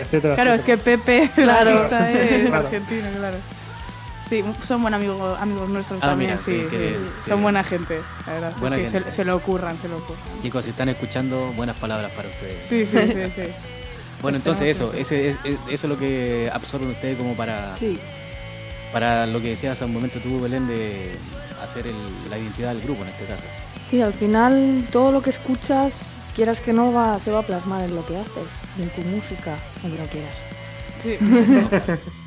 [0.02, 0.34] etcétera.
[0.34, 1.02] Claro, es que etcétera.
[1.04, 1.70] Pepe, Claro.
[1.70, 2.66] el artista, es Claro.
[2.66, 3.36] argentino, claro.
[4.32, 6.94] Sí, son buenos amigos, amigos nuestros Ah, también, mira, sí, sí, que- sí.
[7.22, 8.52] que- Son buena gente, la verdad.
[8.58, 9.10] Buena que gente.
[9.10, 10.22] Se, se lo ocurran, se lo ocurran.
[10.40, 12.64] Chicos, si están escuchando, buenas palabras para ustedes.
[12.64, 13.42] Sí, sí, sí, sí.
[14.22, 17.98] Bueno, entonces eso, ese, es- es- eso es lo que absorben ustedes como para, Sí,
[18.90, 21.12] para lo que decías hace un momento tú, Belén, de
[21.62, 23.44] hacer el- la identidad del grupo en este caso.
[23.90, 27.84] sí, al final todo lo que escuchas, quieras que no, va, se va a plasmar
[27.84, 30.36] en lo que haces, en tu música, aunque no quieras.
[31.02, 31.18] Sí.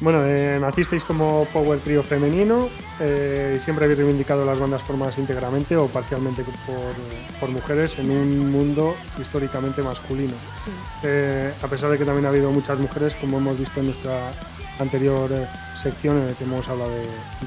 [0.00, 5.18] Bueno, eh, nacisteis como power trio femenino eh, y siempre habéis reivindicado las bandas formadas
[5.18, 10.32] íntegramente o parcialmente por, por mujeres en un mundo históricamente masculino.
[10.64, 10.70] Sí.
[11.02, 14.32] Eh, a pesar de que también ha habido muchas mujeres, como hemos visto en nuestra
[14.78, 15.30] anterior
[15.74, 17.02] sección en la que hemos hablado de,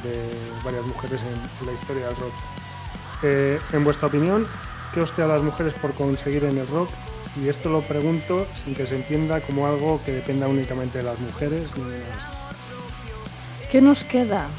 [0.07, 0.31] de
[0.63, 2.33] varias mujeres en, la historia del rock.
[3.73, 4.45] En vuestra opinión,
[4.93, 6.89] ¿qué os queda a las mujeres por conseguir en el rock?
[7.41, 11.17] Y esto lo pregunto sin que se entienda como algo que dependa únicamente de las
[11.19, 11.67] mujeres.
[11.77, 12.42] ni de las-
[13.73, 14.49] ¿Qué nos queda?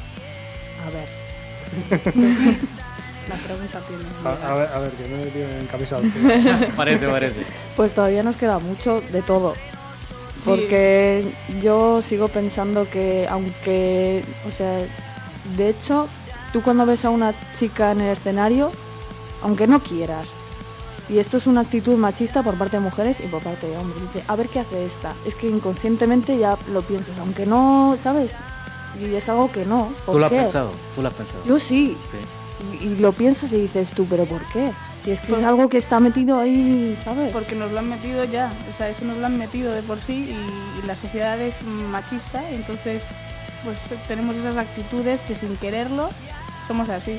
[0.84, 1.08] A ver.
[3.28, 4.02] La pregunta tiene.
[4.24, 6.72] A, a ver, a ver, que no me tienen camisa de once.
[6.74, 7.44] Parece, parece.
[7.76, 9.54] Pues todavía nos queda mucho de todo.
[10.44, 14.84] Porque yo sigo pensando que aunque, o sea,
[15.56, 16.08] de hecho,
[16.52, 18.72] tú cuando ves a una chica en el escenario,
[19.44, 20.30] aunque no quieras,
[21.08, 24.02] y esto es una actitud machista por parte de mujeres y por parte de hombres,
[24.12, 25.14] dice, a ver qué hace esta.
[25.24, 28.32] Es que inconscientemente ya lo piensas, aunque no, ¿sabes?
[29.00, 29.92] Y es algo que no.
[30.06, 31.42] ¿Por Tú lo has pensado, tú lo has pensado.
[31.44, 32.18] Yo sí, Sí.
[32.84, 34.70] y, y lo piensas y dices tú, pero ¿por qué?
[35.06, 37.30] Y es que es algo que está metido ahí, ¿sabes?
[37.32, 39.98] Porque nos lo han metido ya, o sea, eso nos lo han metido de por
[40.00, 43.04] sí y, y la sociedad es machista entonces
[43.64, 43.78] pues
[44.08, 46.08] tenemos esas actitudes que sin quererlo
[46.66, 47.18] somos así.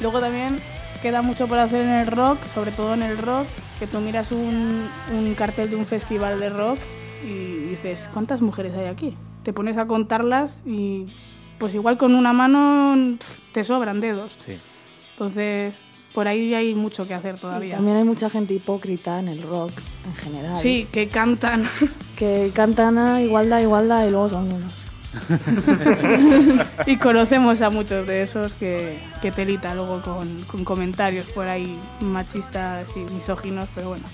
[0.00, 0.60] Luego también
[1.02, 3.46] queda mucho por hacer en el rock, sobre todo en el rock,
[3.80, 6.78] que tú miras un, un cartel de un festival de rock
[7.24, 9.16] y dices, ¿cuántas mujeres hay aquí?
[9.46, 11.06] Te pones a contarlas y
[11.60, 13.16] pues igual con una mano
[13.52, 14.36] te sobran dedos.
[14.40, 14.58] Sí.
[15.12, 17.76] Entonces, por ahí hay mucho que hacer Y todavía.
[17.76, 19.70] También hay mucha gente hipócrita en el rock
[20.04, 20.56] en general.
[20.56, 21.64] Sí, que cantan.
[22.16, 24.72] Que cantan a igualdad, igualdad y luego son unos
[26.86, 31.78] y conocemos a muchos de esos que, que telita luego con, con comentarios por ahí
[32.00, 34.06] machistas y misóginos, pero bueno,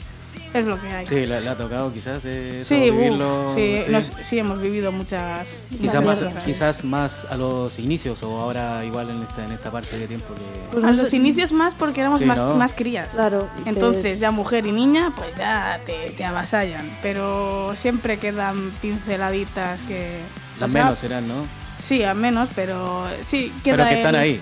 [0.54, 1.06] es lo que hay.
[1.06, 3.90] Sí, le, le ha tocado quizás eh, Sí, uf, vivirlo, sí, sí.
[3.90, 5.64] nos- sí, hemos vivido muchas.
[5.80, 6.44] Quizás más, cosas.
[6.44, 10.34] quizás más a los inicios o ahora igual en esta, en esta parte de tiempo
[10.34, 10.40] que...
[10.72, 12.54] Pues a los inicios más porque éramos Sí, más, ¿no?
[12.56, 13.14] más crías.
[13.14, 16.88] Claro, Entonces ya mujer y niña pues ya te, te avasallan.
[17.02, 20.20] Pero siempre quedan pinceladitas que...
[20.60, 21.46] Las o sea, menos serán, ¿no?
[21.78, 24.40] Sí, a menos, pero sí queda Pero que están el- ahí.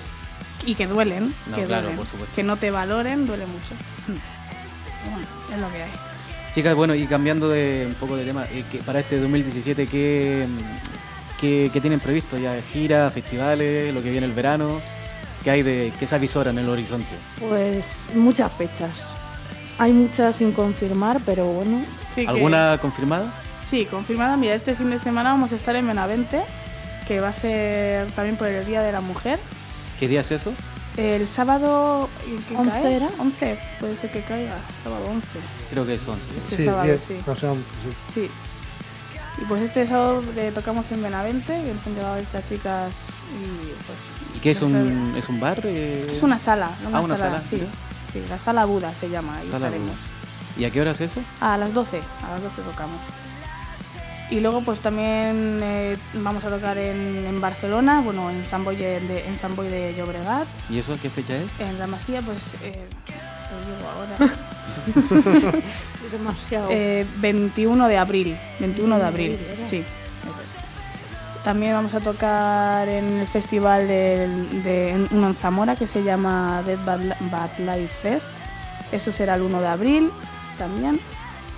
[0.66, 1.35] Y que duelen.
[1.46, 1.96] No, que claro, duelen.
[1.98, 2.35] por supuesto.
[2.35, 3.74] Que no te valoren duele mucho.
[5.11, 5.91] Bueno, es lo que hay.
[6.53, 10.47] Chicas, bueno, y cambiando de un poco de tema, eh, que para este 2017, ¿qué,
[10.49, 12.37] mm, qué, qué tienen previsto?
[12.39, 14.81] ¿Ya giras, festivales, lo que viene el verano?
[15.45, 17.15] ¿Qué hay de qué se avisora en el horizonte?
[17.39, 19.15] Pues muchas fechas.
[19.79, 21.85] Hay muchas sin confirmar, pero bueno.
[22.15, 23.33] Sí, que- ¿Alguna confirmada?
[23.65, 24.37] Sí, confirmada.
[24.37, 26.43] Mira, este fin de semana vamos a estar en Benavente,
[27.07, 29.39] que va a ser también por el Día de la Mujer.
[29.99, 30.53] ¿Qué día es eso?
[30.96, 32.09] El sábado...
[32.26, 32.96] ¿en qué 11 cae?
[32.96, 33.09] era.
[33.18, 34.57] 11, puede ser que caiga.
[34.83, 35.26] Sábado 11.
[35.70, 36.31] Creo que es 11.
[36.37, 37.16] Este Sí, sábado, 10, sí.
[37.26, 38.12] no sé, 11, sí.
[38.22, 38.31] Sí.
[39.40, 43.07] Y pues este sábado le tocamos en Benavente, que nos han llevado estas chicas
[43.40, 44.37] y pues...
[44.37, 45.61] ¿Y qué es no sé, un, es un bar?
[45.64, 46.07] eh?
[46.11, 46.94] Es una sala, ¿no?
[46.96, 47.57] Ah, una sala, sí.
[47.57, 47.66] mira.
[48.12, 49.96] Sí, la sala Buda se llama, ahí Sala estaremos.
[50.59, 51.20] ¿Y a qué hora es eso?
[51.40, 53.00] A las 12, a las 12 tocamos.
[54.31, 58.77] Y luego pues también eh, vamos a tocar en, en Barcelona, bueno, en San Boy
[58.77, 60.47] de, en San Boy de Llobregat.
[60.69, 61.51] ¿Y eso qué fecha es?
[61.59, 63.12] En la Masía, pues, eh, te
[63.66, 65.53] digo ahora,
[66.12, 66.69] Demasiado.
[66.71, 69.77] Eh, 21 de abril, 21 de abril, sí.
[69.79, 71.43] eso es.
[71.45, 76.79] También vamos a tocar en el festival del- de, en- Zamora que se llama Dead
[76.85, 78.29] Bad, Bad Life Fest.
[78.93, 80.11] Eso será el 1 de abril
[80.59, 81.01] también.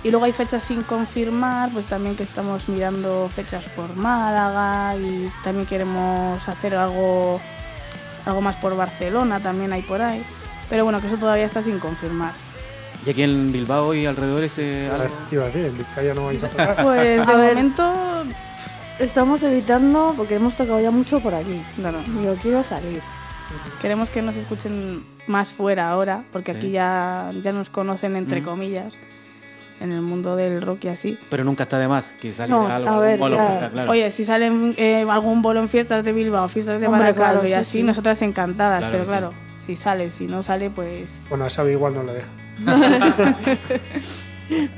[0.03, 5.29] Y luego hay fechas sin confirmar, pues también que estamos mirando fechas por Málaga y
[5.43, 7.39] también queremos hacer algo,
[8.25, 10.21] algo más por Barcelona, también hay por ahí.
[10.69, 12.33] Pero bueno, que eso todavía está sin confirmar.
[13.05, 15.13] ¿Y aquí en Bilbao y alrededores eh, algo?
[15.31, 16.75] Iba a decir, en Vizcaya no vais a tocar.
[16.83, 18.23] Pues de momento,
[18.99, 21.59] Estamos evitando, porque hemos tocado ya mucho por aquí.
[21.77, 23.01] Y yo quiero salir.
[23.81, 26.57] queremos que nos escuchen más fuera ahora, porque Sí.
[26.57, 28.45] aquí ya, ya nos conocen entre Mm.
[28.45, 28.97] comillas
[29.83, 31.19] en el mundo del rock y así.
[31.29, 32.89] Pero nunca está de más que salga No, algo.
[32.89, 33.69] a ver, un bolo, ya.
[33.69, 33.91] claro.
[33.91, 37.47] Oye, si salen eh, algún bolo en fiestas de Bilbao, fiestas de Hombre, claro, y
[37.49, 37.83] sí, así, sí.
[37.83, 39.09] nosotras encantadas, Claro pero sí.
[39.11, 39.29] claro,
[39.65, 41.25] si sale, si no sale, pues...
[41.29, 42.29] Bueno, a Xavi igual no le deja.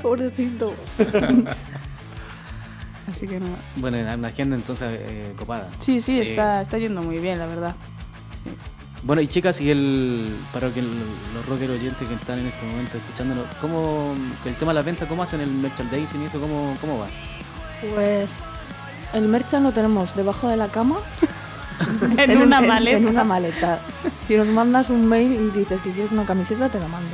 [0.02, 0.74] Pobrecito.
[3.08, 3.46] Así que no.
[3.76, 5.68] Bueno, agenda entonces eh, copada.
[5.78, 7.74] Sí, sí, Eh, está, está yendo muy bien, la verdad.
[9.06, 10.90] Bueno, y chicas, y el para que el-
[11.32, 14.14] los rocker oyentes que están en este momento escuchándonos, ¿cómo
[14.44, 17.06] el tema de las ventas, cómo hacen el merchandising y eso, cómo, cómo va?
[17.94, 18.30] Pues
[19.14, 20.96] el merchan lo tenemos debajo de la cama.
[22.16, 22.96] En, una en- maleta.
[22.96, 23.78] En una maleta.
[24.26, 27.10] Si nos mandas un mail y dices que quieres una camiseta, te la mando.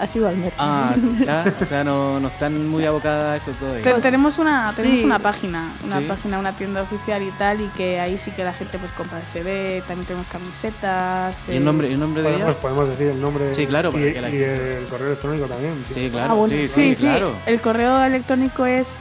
[0.00, 0.58] Va el merchan.
[0.58, 3.82] Ah, ya, o sea, no, no están muy abocadas a eso todavía.
[3.82, 5.04] Te- tenemos una tenemos Sí.
[5.04, 6.04] una página, una Sí.
[6.06, 9.20] página, una tienda oficial y tal, y que ahí sí que la gente pues compra
[9.20, 11.48] el CD, también tenemos camisetas.
[11.48, 12.60] ¿Y eh, el nombre, el nombre de Podemos, ella?
[12.60, 15.84] podemos decir el nombre Sí, claro, y, para que la y el correo electrónico también.
[15.92, 16.54] Sí, claro, Ah, bueno.
[16.54, 17.32] sí, Sí, sí, sí, claro.
[17.46, 18.92] el correo electrónico es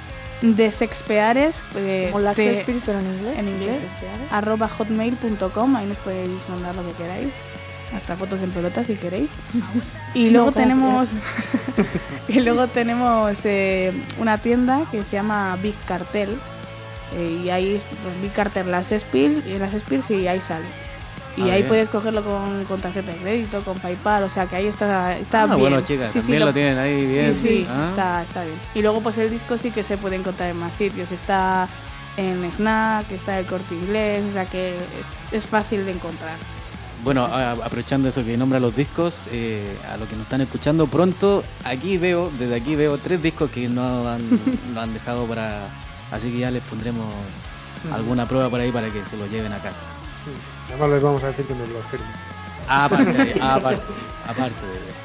[0.41, 3.37] desexpeares, eh, Como la de- Shakespeare, pero en inglés.
[3.37, 3.79] en inglés,
[4.31, 7.33] arroba hotmail.com, ahí nos podéis mandar lo que queráis,
[7.95, 9.29] hasta fotos en pelota si queréis.
[10.13, 11.09] Y luego No, tenemos
[12.27, 16.37] y luego tenemos eh, una tienda que se llama Big Cartel
[17.15, 20.41] eh, y ahí es pues, Big Cartel las Spill y en las Spill sí ahí
[20.41, 20.65] sale.
[21.35, 21.67] Y Ah, ahí bien.
[21.67, 25.43] puedes cogerlo con, con tarjeta de crédito, con PayPal, o sea que ahí está, está
[25.43, 25.59] Ah, bien.
[25.59, 27.33] bueno, chicas, Sí, sí, también lo- lo tienen ahí bien.
[27.33, 27.87] Sí, sí, Ah.
[27.89, 28.57] está, está bien.
[28.75, 31.11] Y luego pues el disco sí que se puede encontrar en más sitios.
[31.11, 31.67] Está
[32.17, 36.35] en FNAC, está en el Corte Inglés, o sea que es, es fácil de encontrar.
[37.03, 40.87] Bueno, a- aprovechando eso que nombra los discos, eh, a los que nos están escuchando
[40.87, 44.21] pronto, aquí veo, desde aquí veo tres discos que no han,
[44.73, 45.65] no han dejado para...
[46.11, 47.13] Así que ya les pondremos
[47.93, 49.81] alguna prueba por ahí para que se lo lleven a casa.
[50.69, 52.07] Además les vamos a decir que nos lo firmen.
[52.69, 53.83] Aparte, aparte,
[54.25, 55.03] aparte de...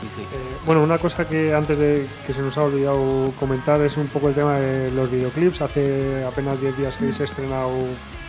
[0.00, 0.20] Sí, sí.
[0.22, 4.06] Eh, bueno, una cosa que antes de que se nos ha olvidado comentar es un
[4.06, 5.60] poco el tema de los videoclips.
[5.62, 7.70] Hace apenas 10 días que habéis estrenado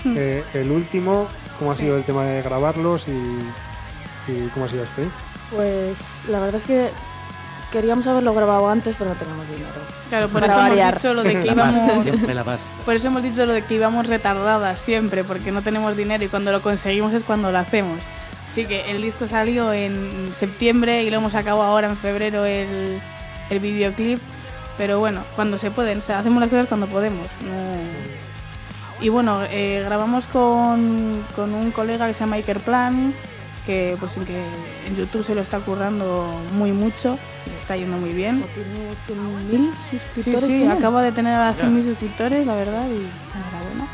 [0.06, 1.28] eh, el último.
[1.60, 3.12] ¿Cómo ha sido el tema de grabarlos y,
[4.32, 5.08] y cómo ha sido este?
[5.56, 6.90] Pues la verdad es que
[7.72, 9.70] queríamos haberlo grabado antes, pero no tenemos dinero.
[10.10, 10.90] Claro, por Para eso variar.
[10.90, 12.04] hemos dicho lo de que La pasta, íbamos...
[12.04, 12.84] siempre la pasta.
[12.84, 16.28] Por eso hemos dicho lo de que íbamos retardadas siempre, porque no tenemos dinero y
[16.30, 18.00] cuando lo conseguimos es cuando lo hacemos.
[18.50, 23.00] Así que el disco salió en septiembre y lo hemos acabado ahora en febrero el,
[23.50, 24.20] el videoclip.
[24.78, 27.28] Pero bueno, cuando se pueden, o sea, hacemos las cosas cuando podemos.
[27.46, 28.21] No...
[29.02, 33.14] Y bueno, eh, grabamos con, con un colega que se llama Iker Plan,
[33.66, 34.40] que pues en que
[34.88, 38.44] en YouTube se lo está currando muy mucho, y le está yendo muy bien.
[39.08, 40.42] Tiene 100.000 Sí, suscriptores.
[40.42, 40.72] sí, tiene.
[40.72, 42.98] acabo de tener a 100.000 suscriptores, la verdad, y
[43.38, 43.88] enhorabuena.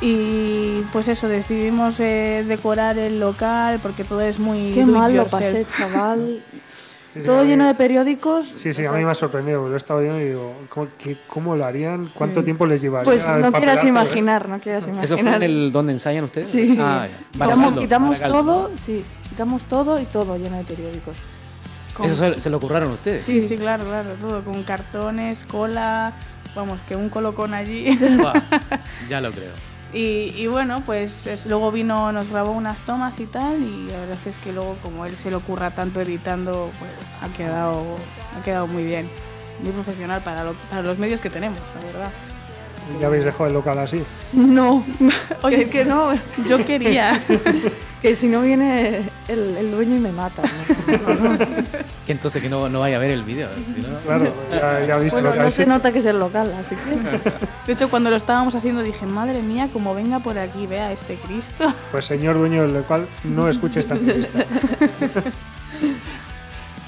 [0.00, 4.72] Y pues eso, decidimos eh, decorar el local porque todo es muy.
[4.72, 6.42] Qué mal lo pasé, chaval.
[7.14, 8.52] Sí, sí, Todo mí- lleno de periódicos.
[8.56, 10.52] Sí, sí, O a mí me ha sorprendido, porque lo he estado viendo y digo,
[10.68, 12.08] ¿cómo, qué- cómo lo harían?
[12.12, 13.04] ¿Cuánto tiempo les llevaría?
[13.04, 15.04] Pues no quieras imaginar, no quieras imaginar.
[15.04, 16.48] ¿Eso fue en el donde ensayan ustedes?
[16.48, 16.76] Sí.
[16.80, 17.18] Ah, ya.
[17.32, 21.16] Quitamos, quitamos todo, sí, quitamos todo y todo lleno de periódicos.
[21.96, 23.22] Con- Eso se, lo curraron ustedes.
[23.22, 26.14] Sí, sí, claro, claro, todo con cartones, cola,
[26.56, 27.96] vamos, que un colocón allí.
[27.96, 28.32] Buah,
[29.08, 29.52] ya lo creo.
[29.94, 34.00] Y, y bueno, pues es- luego vino, nos grabó unas tomas y tal, y la
[34.00, 36.90] verdad es que luego como él se lo curra tanto editando, pues
[37.22, 37.96] ha quedado,
[38.38, 39.08] ha quedado muy bien,
[39.62, 42.10] muy profesional para, lo- para los medios que tenemos, la verdad.
[43.00, 44.02] Ya habéis dejado el local así.
[44.34, 44.84] No,
[45.42, 46.10] Oye, oye, que no,
[46.48, 47.22] Yo quería.
[48.04, 50.42] que si no viene el, el dueño y me mata.
[51.06, 51.14] ¿no?
[51.14, 51.38] No, no.
[52.04, 53.48] Que entonces que no, no vaya a ver el video.
[53.64, 55.70] si no- Claro, ya, ya visto Bueno, lo que no se hecho.
[55.70, 57.30] nota que es el local, así que.
[57.66, 61.14] De hecho, cuando lo estábamos haciendo dije, madre mía, como venga por aquí, vea este
[61.16, 61.72] Cristo.
[61.92, 64.44] Pues señor dueño del local, no escuche esta entrevista.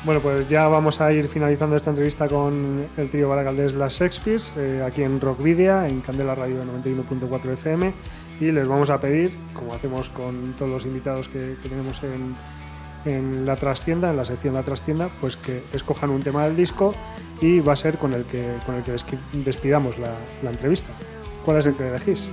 [0.04, 4.52] bueno, pues ya vamos a ir finalizando esta entrevista con el trío Baracaldés Las Shakespeares,
[4.56, 7.92] eh, aquí en Rockvidia, en Candela Radio 91.4 FM,
[8.41, 12.37] y les vamos a pedir, como hacemos con todos los invitados que, que tenemos en,
[13.05, 16.95] en la trastienda, en la sección La Trastienda, pues que escojan un tema del disco
[17.41, 18.97] y va a ser con el que, con el que
[19.32, 20.12] despidamos la,
[20.43, 20.93] la entrevista.
[21.45, 22.28] ¿Cuál es el que elegís?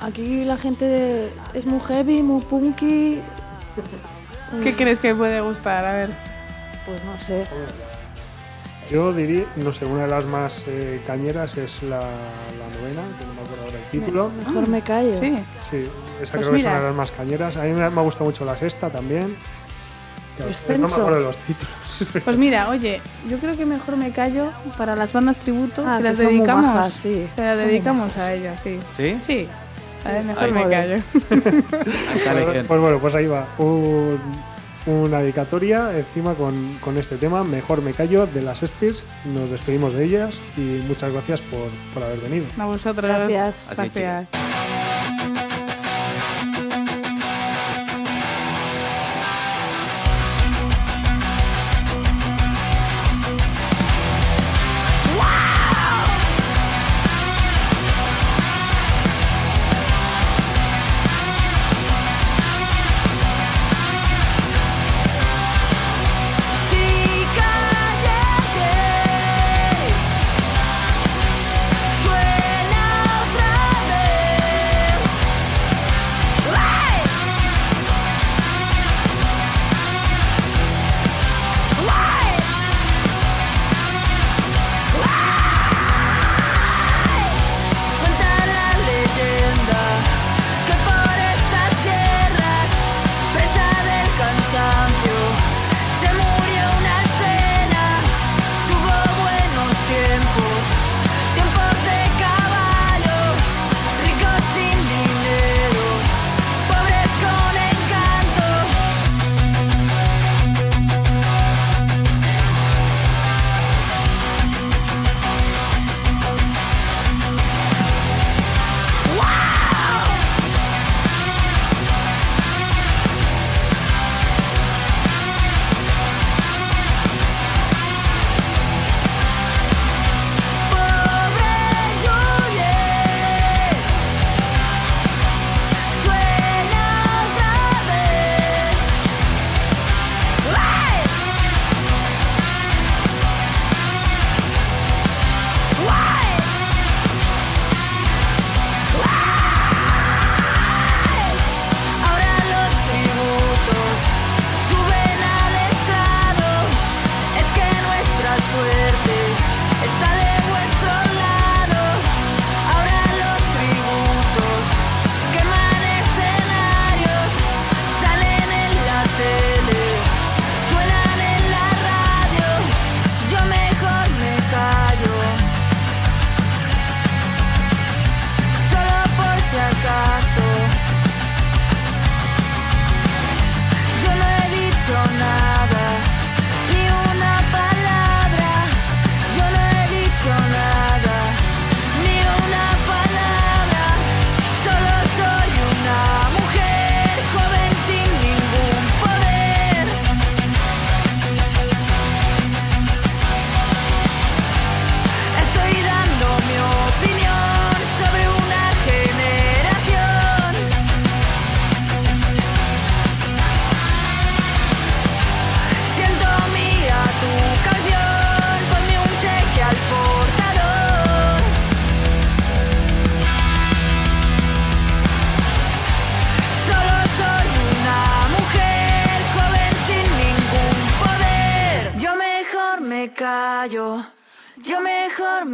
[0.00, 3.20] Aquí la gente es muy heavy, muy punky.
[4.62, 5.84] ¿Qué crees que puede gustar?
[5.84, 6.10] A ver.
[6.86, 7.44] Pues no sé.
[8.90, 13.02] Yo diría, no sé, una de las más eh, cañeras es la, la novena,
[13.84, 14.30] me título.
[14.30, 15.14] Mejor me callo.
[15.14, 15.38] Sí.
[15.70, 16.80] Sí, esa Pues creo que es una mira.
[16.80, 17.56] de las más cañeras.
[17.56, 19.36] A mí me, me ha gustado mucho la sexta también.
[20.36, 21.74] Pues no me acuerdo de los títulos.
[22.24, 25.84] Pues mira, oye, yo creo que mejor me callo para las bandas tributo.
[25.86, 26.64] Ah, se las dedicamos.
[26.66, 27.26] majas, sí.
[27.36, 28.80] Se las Son dedicamos a ellas, sí.
[28.96, 29.16] ¿Sí?
[29.24, 29.48] Sí.
[30.04, 30.96] A ver, mejor Ay, me callo.
[31.30, 33.46] Pues, pues bueno, pues ahí va.
[33.58, 34.18] Un-
[34.86, 39.04] una dedicatoria encima con, con este tema, Mejor me callo, de las Spears.
[39.24, 42.46] Nos despedimos de ellas y muchas gracias por, por haber venido.
[42.58, 43.04] A vosotros.
[43.04, 43.68] Gracias.
[43.70, 44.30] Así, Gracias.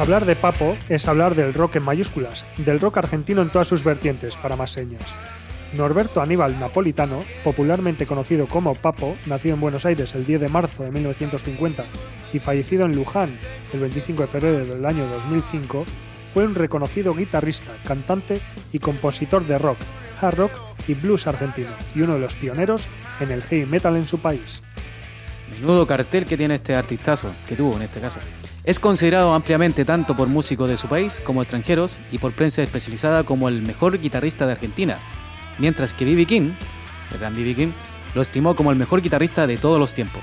[0.00, 3.84] Hablar de Papo es hablar del rock en mayúsculas, del rock argentino en todas sus
[3.84, 5.02] vertientes, para más señas.
[5.76, 10.84] Norberto Aníbal Napolitano, popularmente conocido como Papo, nacido en Buenos Aires el 10 de marzo
[10.84, 11.84] de 1950
[12.32, 13.28] y fallecido en Luján
[13.74, 15.84] el 25 de febrero del año 2005,
[16.32, 18.40] fue un reconocido guitarrista, cantante
[18.72, 19.76] y compositor de rock,
[20.22, 20.52] hard rock
[20.88, 22.86] y blues argentino, y uno de los pioneros
[23.20, 24.62] en el heavy metal en su país.
[25.50, 28.18] Menudo cartel que tiene este artistazo, que tuvo en este caso.
[28.70, 33.24] Es considerado ampliamente tanto por músicos de su país como extranjeros y por prensa especializada
[33.24, 34.96] como el mejor guitarrista de Argentina,
[35.58, 36.24] mientras que B.B.
[36.26, 36.52] King,
[37.10, 37.56] el gran B.B.
[37.56, 37.72] King,
[38.14, 40.22] lo estimó como el mejor guitarrista de todos los tiempos.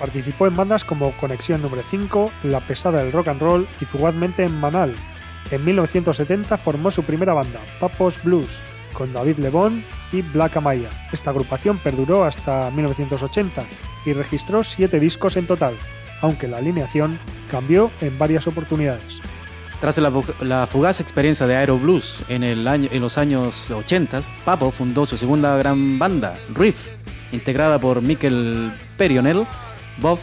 [0.00, 4.42] Participó en bandas como Conexión número 5, La Pesada del Rock and Roll y fugazmente
[4.42, 4.92] en Manal.
[5.52, 8.62] En 1970 formó su primera banda, Papos Blues,
[8.94, 10.90] con David Lebón y Black Amaya.
[11.12, 13.62] Esta agrupación perduró hasta 1980
[14.06, 15.74] y registró siete discos en total,
[16.20, 17.18] aunque la alineación
[17.50, 19.20] cambió en varias oportunidades.
[19.80, 23.70] Tras la, fu- la fugaz experiencia de Aero Blues en, el año, en los años
[23.70, 26.88] 80, Papo fundó su segunda gran banda, Riff,
[27.32, 29.46] integrada por Mikel Perionel,
[29.98, 30.18] Bob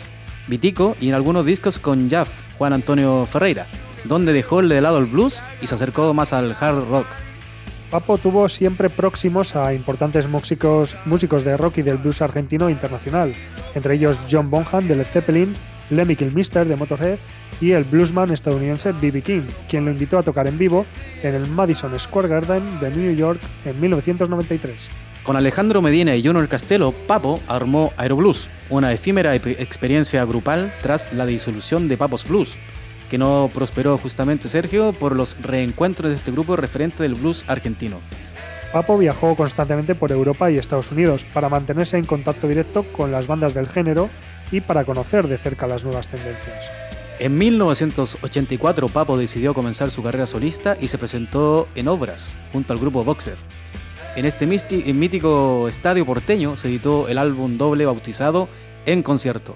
[0.48, 3.66] Vitico y en algunos discos con Jaff, Juan Antonio Ferreira,
[4.04, 7.08] donde dejó de lado el blues y se acercó más al hard rock.
[7.90, 13.34] Papo tuvo siempre próximos a importantes músicos, músicos de rock y del blues argentino internacional,
[13.76, 15.56] entre ellos John Bonham de Led Zeppelin,
[15.90, 17.18] Lemmy Kilmister de Motorhead
[17.62, 19.22] y el bluesman estadounidense B.B.
[19.22, 20.86] King, quien lo invitó a tocar en vivo
[21.24, 24.76] en el Madison Square Garden de New York en 1993.
[25.24, 31.26] Con Alejandro Medina y Junior Castelo, Papo armó Aeroblues, una efímera experiencia grupal tras la
[31.26, 32.56] disolución de Papos Blues,
[33.10, 38.00] que no prosperó justamente Sergio por los reencuentros de este grupo referente del blues argentino.
[38.72, 43.28] Papo viajó constantemente por Europa y Estados Unidos para mantenerse en contacto directo con las
[43.28, 44.10] bandas del género
[44.52, 46.66] y para conocer de cerca las nuevas tendencias.
[47.20, 52.80] En 1984 Papo decidió comenzar su carrera solista y se presentó en obras junto al
[52.80, 53.38] grupo Boxer.
[54.16, 58.48] En este mítico estadio porteño se editó el álbum doble bautizado
[58.86, 59.56] En Concierto.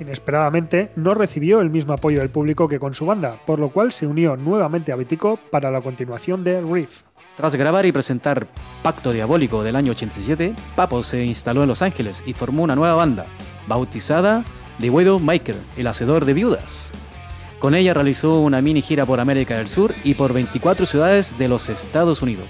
[0.00, 3.92] Inesperadamente, no recibió el mismo apoyo del público que con su banda, por lo cual
[3.92, 7.02] se unió nuevamente a Vitico para la continuación de Riff.
[7.36, 8.46] Tras grabar y presentar
[8.82, 12.94] Pacto Diabólico del año 87, Papo se instaló en Los Ángeles y formó una nueva
[12.94, 13.26] banda,
[13.66, 14.44] bautizada
[14.80, 16.92] The Widowmaker, el hacedor de viudas.
[17.58, 21.48] Con ella realizó una mini gira por América del Sur y por 24 ciudades de
[21.48, 22.48] los Estados Unidos.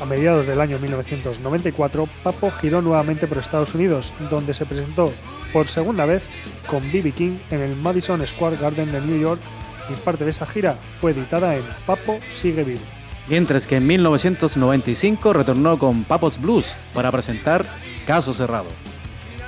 [0.00, 5.12] A mediados del año 1994, Papo giró nuevamente por Estados Unidos, donde se presentó
[5.52, 6.24] por segunda vez
[6.66, 7.12] con B.B.
[7.12, 9.40] King en el Madison Square Garden de New York
[9.88, 12.80] y parte de esa gira fue editada en Papo Sigue Vivo.
[13.28, 17.64] Mientras que en 1995 retornó con Papos Blues para presentar
[18.06, 18.66] Caso Cerrado.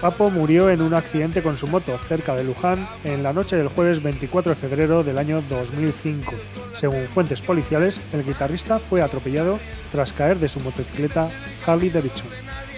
[0.05, 3.69] Papo murió en un accidente con su moto cerca de Luján en la noche del
[3.69, 6.31] jueves 24 de febrero del año 2005.
[6.77, 9.59] Según fuentes policiales, el guitarrista fue atropellado
[9.91, 11.31] tras caer de su motocicleta
[11.65, 12.27] Harley Davidson.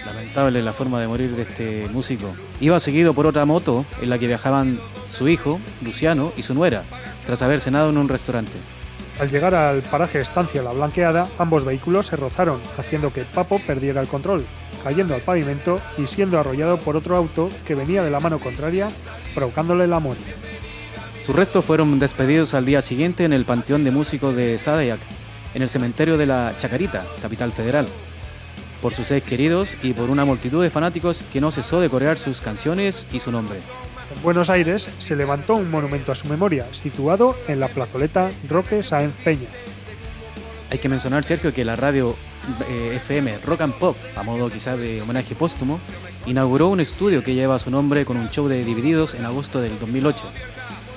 [0.05, 2.33] Lamentable la forma de morir de este músico.
[2.61, 6.85] Iba seguido por otra moto en la que viajaban su hijo, Luciano, y su nuera,
[7.25, 8.57] tras haber cenado en un restaurante.
[9.19, 13.99] Al llegar al paraje Estancia La Blanqueada, ambos vehículos se rozaron, haciendo que Papo perdiera
[13.99, 14.45] el control,
[14.83, 18.89] cayendo al pavimento y siendo arrollado por otro auto que venía de la mano contraria,
[19.33, 20.35] provocándole la muerte.
[21.25, 24.99] Sus restos fueron despedidos al día siguiente en el Panteón de Músicos de Sadayak,
[25.55, 27.87] en el cementerio de la Chacarita, capital federal,
[28.83, 32.19] por sus seres queridos y por una multitud de fanáticos que no cesó de corear
[32.19, 33.57] sus canciones y su nombre.
[34.15, 38.81] En Buenos Aires se levantó un monumento a su memoria, situado en la plazoleta Roque
[38.83, 39.49] Sáenz Peña.
[40.69, 42.15] Hay que mencionar, Sergio, que la radio
[42.69, 45.79] eh, FM Rock and Pop, a modo quizás de homenaje póstumo,
[46.25, 49.77] inauguró un estudio que lleva su nombre con un show de Divididos en agosto del
[49.79, 50.23] 2008.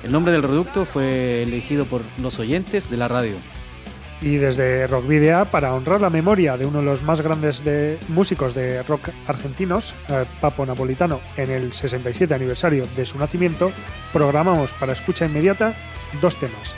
[0.03, 3.35] El nombre del reducto fue elegido por los oyentes de la radio
[4.21, 8.53] y desde Rockvidea para honrar la memoria de uno de los más grandes de músicos
[8.53, 13.71] de rock argentinos, eh, Papo Napolitano, en el 67 aniversario de su nacimiento,
[14.13, 15.73] programamos para escucha inmediata
[16.21, 16.75] dos temas,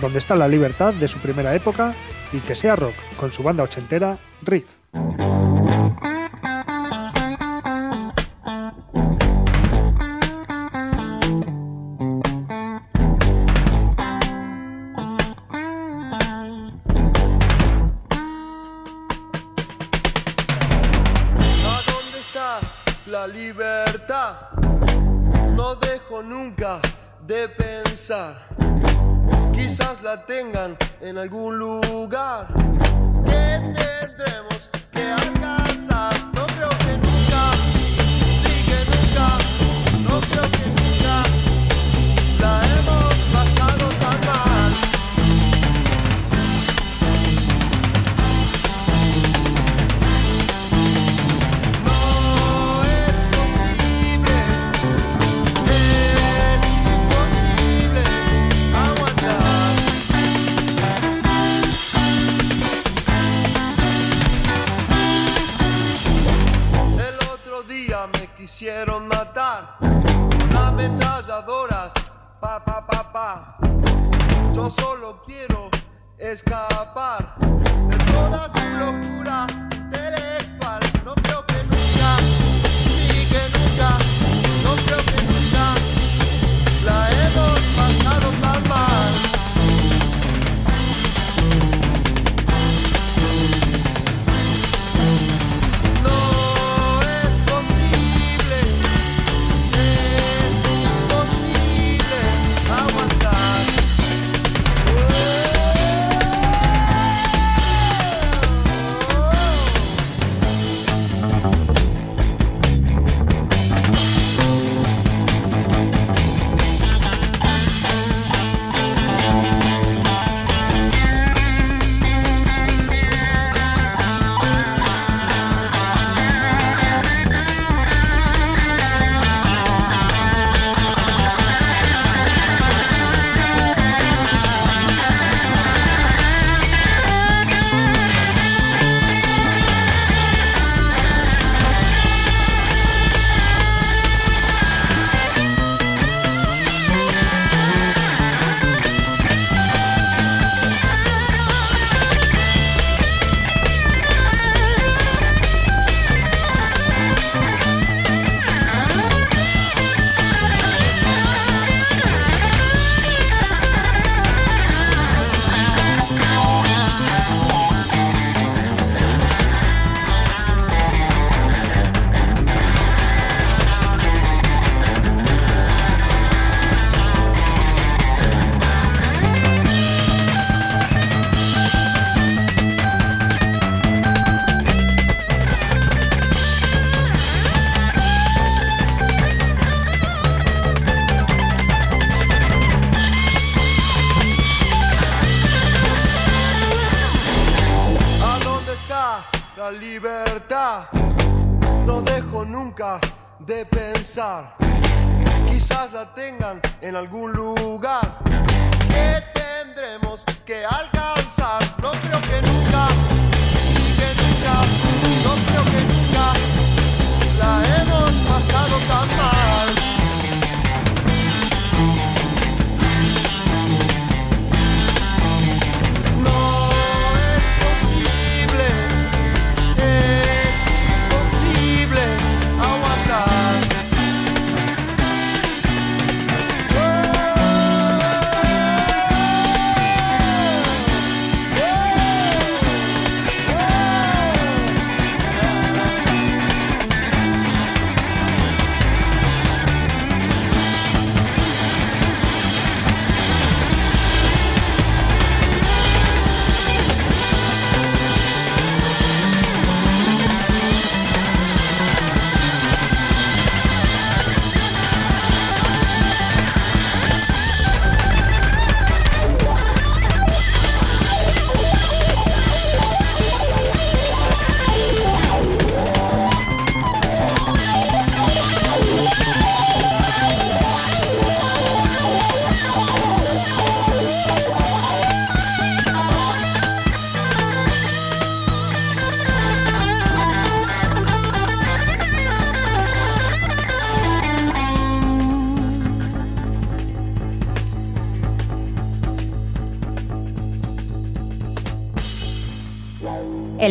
[0.00, 1.94] donde está la libertad de su primera época
[2.32, 4.76] y que sea rock con su banda ochentera, Riff.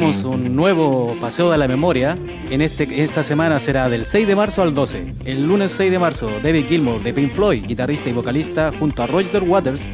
[0.00, 2.16] Un nuevo paseo de la memoria.
[2.48, 5.12] En este, esta semana será del 6 de marzo al 12.
[5.26, 9.06] El lunes 6 de marzo, David Gilmour de Pink Floyd, guitarrista y vocalista, junto a
[9.06, 9.90] Roger Waters,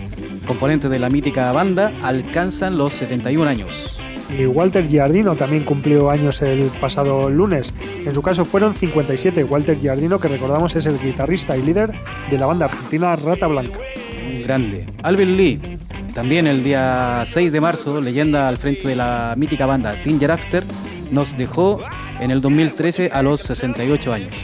[0.46, 3.98] componente de la mítica banda, alcanzan los 71 años.
[4.38, 7.74] Y Walter Giardino también cumplió años el pasado lunes.
[8.04, 9.42] En su caso fueron 57.
[9.42, 11.90] Walter Giardino, que recordamos es el guitarrista y líder
[12.30, 13.80] de la banda argentina Rata Blanca.
[14.24, 14.86] Un grande.
[15.02, 15.60] Alvin Lee,
[16.16, 20.64] también el día 6 de marzo, leyenda al frente de la mítica banda Tinger After,
[21.10, 21.78] nos dejó
[22.20, 24.34] en el 2013 a los 68 años.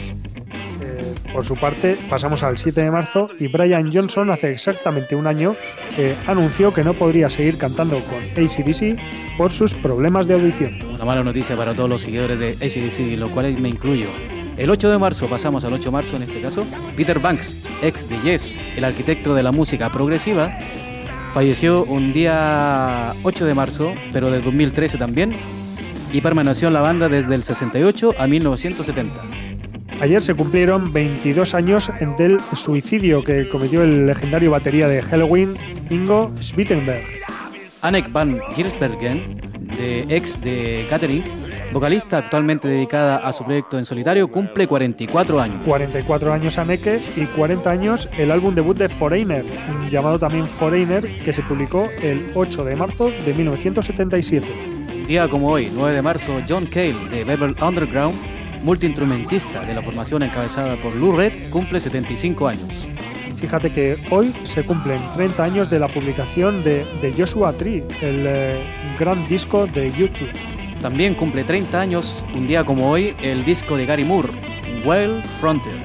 [0.81, 5.25] Eh, por su parte, pasamos al 7 de marzo y Brian Johnson hace exactamente un
[5.25, 5.55] año
[5.97, 10.77] eh, anunció que no podría seguir cantando con ACDC por sus problemas de audición.
[10.93, 14.09] Una mala noticia para todos los seguidores de ACDC, lo cual me incluyo.
[14.57, 18.07] El 8 de marzo, pasamos al 8 de marzo en este caso, Peter Banks, ex
[18.07, 20.55] de Yes, el arquitecto de la música progresiva,
[21.33, 25.33] falleció un día 8 de marzo, pero de 2013 también,
[26.11, 29.19] y permaneció en la banda desde el 68 a 1970.
[29.99, 35.57] Ayer se cumplieron 22 años del suicidio que cometió el legendario batería de Halloween,
[35.89, 37.03] Ingo Schwittenberg.
[37.81, 39.41] Anek van Giersbergen,
[39.77, 41.23] de ex de Catering,
[41.73, 45.61] vocalista actualmente dedicada a su proyecto en solitario, cumple 44 años.
[45.65, 49.43] 44 años Aneke y 40 años el álbum debut de Foreigner,
[49.89, 54.47] llamado también Foreigner, que se publicó el 8 de marzo de 1977.
[55.07, 58.15] Día como hoy, 9 de marzo, John Cale de Beverly Underground,
[58.63, 62.71] multiinstrumentista de la formación encabezada por Lou Red, cumple 75 años.
[63.35, 68.23] Fíjate que hoy se cumplen 30 años de la publicación de, de Joshua Tree, el
[68.25, 68.63] eh,
[68.97, 70.29] gran disco de YouTube.
[70.83, 74.27] También cumple 30 años, un día como hoy, el disco de Gary Moore,
[74.83, 75.81] Well Frontier.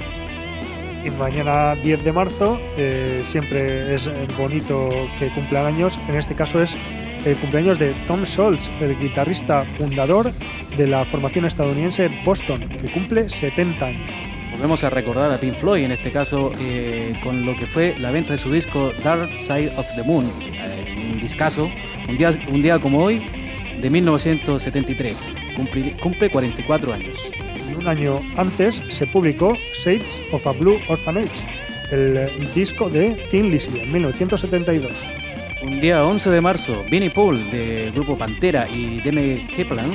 [1.05, 4.89] Y mañana 10 de marzo, eh, siempre es bonito
[5.21, 6.77] que cumplan años, en este caso es
[7.25, 10.33] el cumpleaños de Tom Scholz, el guitarrista fundador
[10.77, 14.13] de la formación estadounidense Boston, que cumple 70 años.
[14.51, 18.11] Volvemos a recordar a Pink Floyd, en este caso eh, con lo que fue la
[18.11, 21.71] venta de su disco Dark Side of the Moon, eh, un discazo,
[22.09, 23.23] un día, un día como hoy,
[23.81, 27.16] de 1973, cumple, cumple 44 años.
[27.70, 31.47] Y un año antes se publicó Shades of a Blue Orphanage,
[31.91, 34.93] el disco de Thin Lizzy, en 1972.
[35.62, 39.91] Un día 11 de marzo, Vinnie Paul del grupo Pantera y Deme Heplan,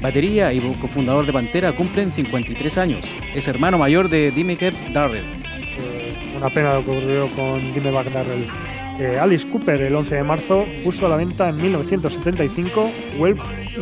[0.00, 3.04] batería y cofundador de Pantera, cumplen 53 años.
[3.34, 5.24] Es hermano mayor de Dimmy Kep Darrell.
[5.24, 8.63] Eh, una pena lo que ocurrió con Buck Darrell.
[8.98, 13.36] Eh, Alice Cooper el 11 de marzo puso a la venta en 1975 Wel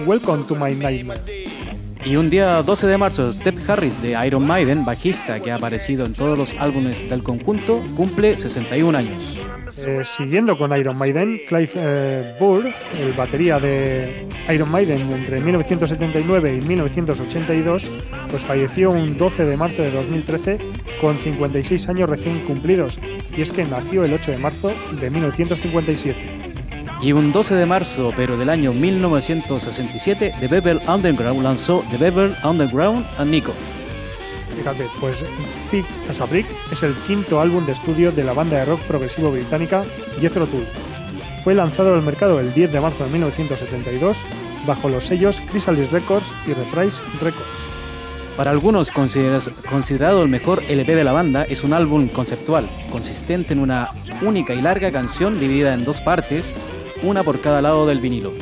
[0.07, 1.21] Welcome to My Nightmare.
[2.05, 6.05] Y un día 12 de marzo, Steph Harris de Iron Maiden, bajista que ha aparecido
[6.05, 9.39] en todos los álbumes del conjunto, cumple 61 años.
[9.79, 12.67] Eh, siguiendo con Iron Maiden, Clive eh, Burr,
[12.99, 17.91] el batería de Iron Maiden entre 1979 y 1982,
[18.31, 20.59] pues falleció un 12 de marzo de 2013
[21.01, 22.99] con 56 años recién cumplidos,
[23.37, 26.43] y es que nació el 8 de marzo de 1957.
[27.03, 32.37] Y un 12 de marzo, pero del año 1967, The Bevel Underground lanzó The Bevel
[32.45, 33.53] Underground and Nico.
[34.57, 35.25] Fíjate, pues
[35.71, 38.81] Thick as a Brick es el quinto álbum de estudio de la banda de rock
[38.83, 39.85] progresivo británica
[40.21, 40.67] Jethro Tull.
[41.43, 44.19] Fue lanzado al mercado el 10 de marzo de 1972
[44.67, 47.82] bajo los sellos Chrysalis Records y Reprise Records.
[48.37, 53.59] Para algunos considerado el mejor LP de la banda, es un álbum conceptual, consistente en
[53.61, 53.89] una
[54.23, 56.55] única y larga canción dividida en dos partes,
[57.03, 58.33] una por cada lado del vinilo.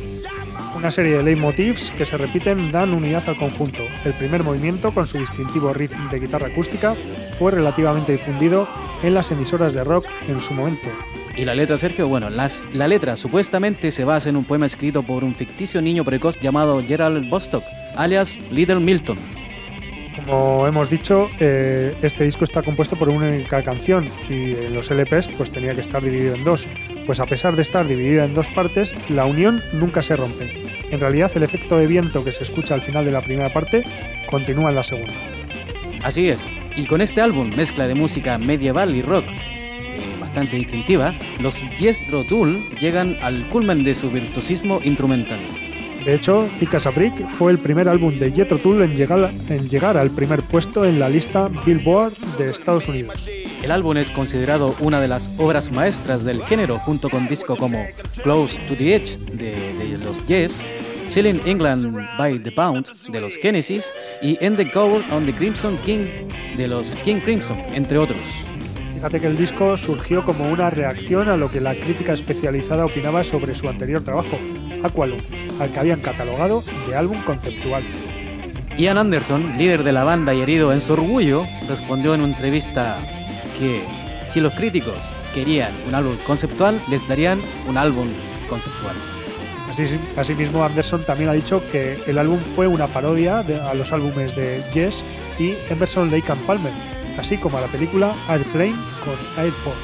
[0.76, 3.82] Una serie de leitmotivs que se repiten dan unidad al conjunto.
[4.04, 6.94] El primer movimiento, con su distintivo riff de guitarra acústica,
[7.38, 8.68] fue relativamente difundido
[9.02, 10.88] en las emisoras de rock en su momento.
[11.36, 15.02] Y la letra, Sergio, bueno, las- la letra supuestamente se basa en un poema escrito
[15.02, 17.64] por un ficticio niño precoz llamado Gerald Bostock,
[17.96, 19.18] alias Little Milton.
[20.24, 24.90] Como hemos dicho, eh, este disco está compuesto por una única canción y en los
[24.90, 26.66] LPs pues tenía que estar dividido en dos.
[27.06, 30.62] Pues a pesar de estar dividida en dos partes, la unión nunca se rompe.
[30.90, 33.84] En realidad el efecto de viento que se escucha al final de la primera parte
[34.26, 35.12] continúa en la segunda.
[36.02, 41.14] Así es, y con este álbum, mezcla de música medieval y rock, eh, bastante distintiva,
[41.40, 45.40] los Jethro Tull llegan al culmen de su virtuosismo instrumental.
[46.04, 49.32] De hecho, Thick as a Brick fue el primer álbum de Jethro Tull en llegar,
[49.48, 53.28] en llegar al primer puesto en la lista Billboard de Estados Unidos.
[53.62, 57.84] El álbum es considerado una de las obras maestras del género, junto con discos como
[58.22, 60.64] Close to the Edge de, de los Yes,
[61.06, 63.92] Selling England by the Pound de los Genesis
[64.22, 66.06] y End the Cover on the Crimson King
[66.56, 68.20] de los King Crimson, entre otros.
[68.94, 73.24] Fíjate que el disco surgió como una reacción a lo que la crítica especializada opinaba
[73.24, 74.38] sobre su anterior trabajo,
[74.82, 75.20] Aqualung,
[75.60, 77.82] al que habían catalogado de álbum conceptual.
[78.78, 82.96] Ian Anderson, líder de la banda y herido en su orgullo, respondió en una entrevista
[83.58, 83.82] que
[84.28, 85.02] si los críticos
[85.34, 88.08] querían un álbum conceptual, les darían un álbum
[88.48, 88.96] conceptual.
[89.68, 89.84] Así,
[90.16, 94.34] asimismo, Anderson también ha dicho que el álbum fue una parodia de- a los álbumes
[94.34, 95.04] de Yes
[95.38, 96.72] y Emerson Lake and Palmer,
[97.18, 98.74] así como a la película Airplane
[99.04, 99.76] con Airport.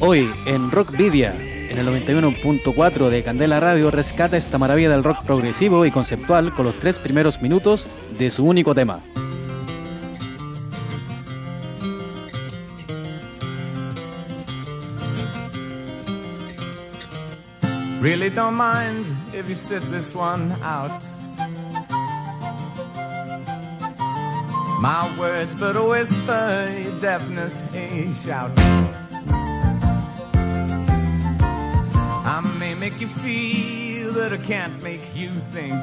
[0.00, 1.34] Hoy en Rockvidia,
[1.70, 6.66] en el 91.4 de Candela Radio, rescata esta maravilla del rock progresivo y conceptual con
[6.66, 9.00] los tres primeros minutos de su único tema.
[18.00, 21.04] Really don't mind if you sit this one out.
[24.80, 29.09] My words, but a whisper, deafness, a shout.
[32.80, 35.74] Make you feel, but I can't make you think.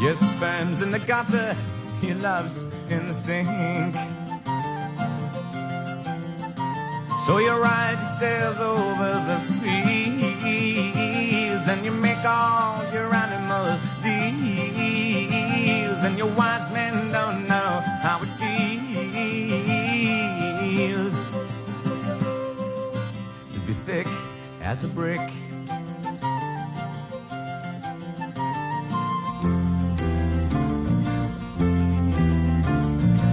[0.00, 1.56] Your sperm's in the gutter,
[2.02, 3.96] your love's in the sink.
[7.26, 16.16] So you ride sails over the fields and you make all your animals deals and
[16.16, 16.59] you wise
[24.70, 25.18] as a brick.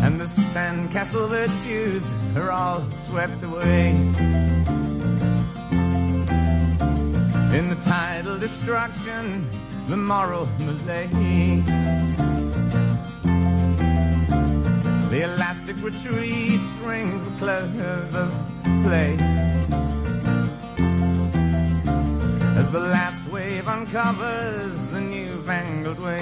[0.03, 3.89] And the sandcastle virtues are all swept away.
[7.55, 9.47] In the tidal destruction,
[9.89, 11.65] the moral malaise.
[15.11, 18.33] The elastic retreat rings the close of
[18.83, 19.56] play.
[22.57, 26.17] As the last wave uncovers the newfangled way.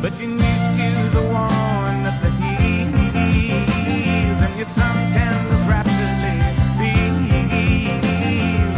[0.00, 6.38] But your new shoes are worn at the heels, and your suntans rapidly
[6.78, 7.16] feel,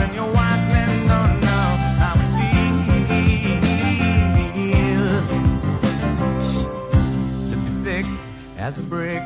[0.02, 1.68] and your wise men don't know
[2.00, 2.30] how it
[4.54, 5.28] feels
[7.50, 8.06] to be thick
[8.56, 9.25] as a brick.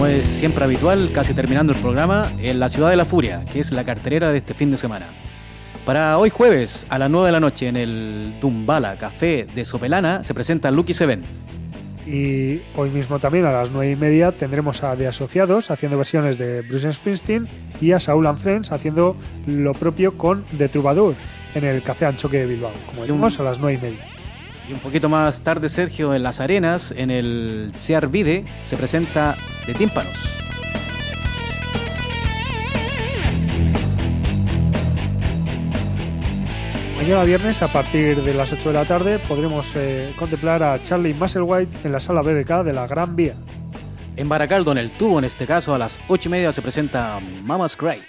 [0.00, 3.60] Como es siempre habitual, casi terminando el programa, en la Ciudad de la Furia, que
[3.60, 5.08] es la carterera de este fin de semana.
[5.84, 10.24] Para hoy jueves, a las 9 de la noche, en el Dumbala Café de Sopelana,
[10.24, 11.22] se presenta Lucky Seven.
[12.06, 16.38] Y hoy mismo también a las 9 y media tendremos a The Asociados haciendo versiones
[16.38, 17.46] de Bruce Springsteen
[17.82, 21.14] y a Saul and Friends haciendo lo propio con The Troubadour
[21.54, 24.06] en el Café Anchoque de Bilbao, como decimos, a las 9 y media.
[24.66, 29.36] Y un poquito más tarde, Sergio, en Las Arenas, en el Sear Vide, se presenta
[29.66, 30.40] de Tímpanos.
[36.96, 41.14] Mañana viernes, a partir de las 8 de la tarde, podremos eh, contemplar a Charlie
[41.14, 43.34] Musselwhite en la sala BBK de la Gran Vía.
[44.16, 47.18] En Baracaldo, en el tubo, en este caso, a las 8 y media se presenta
[47.42, 48.02] Mama's Cry.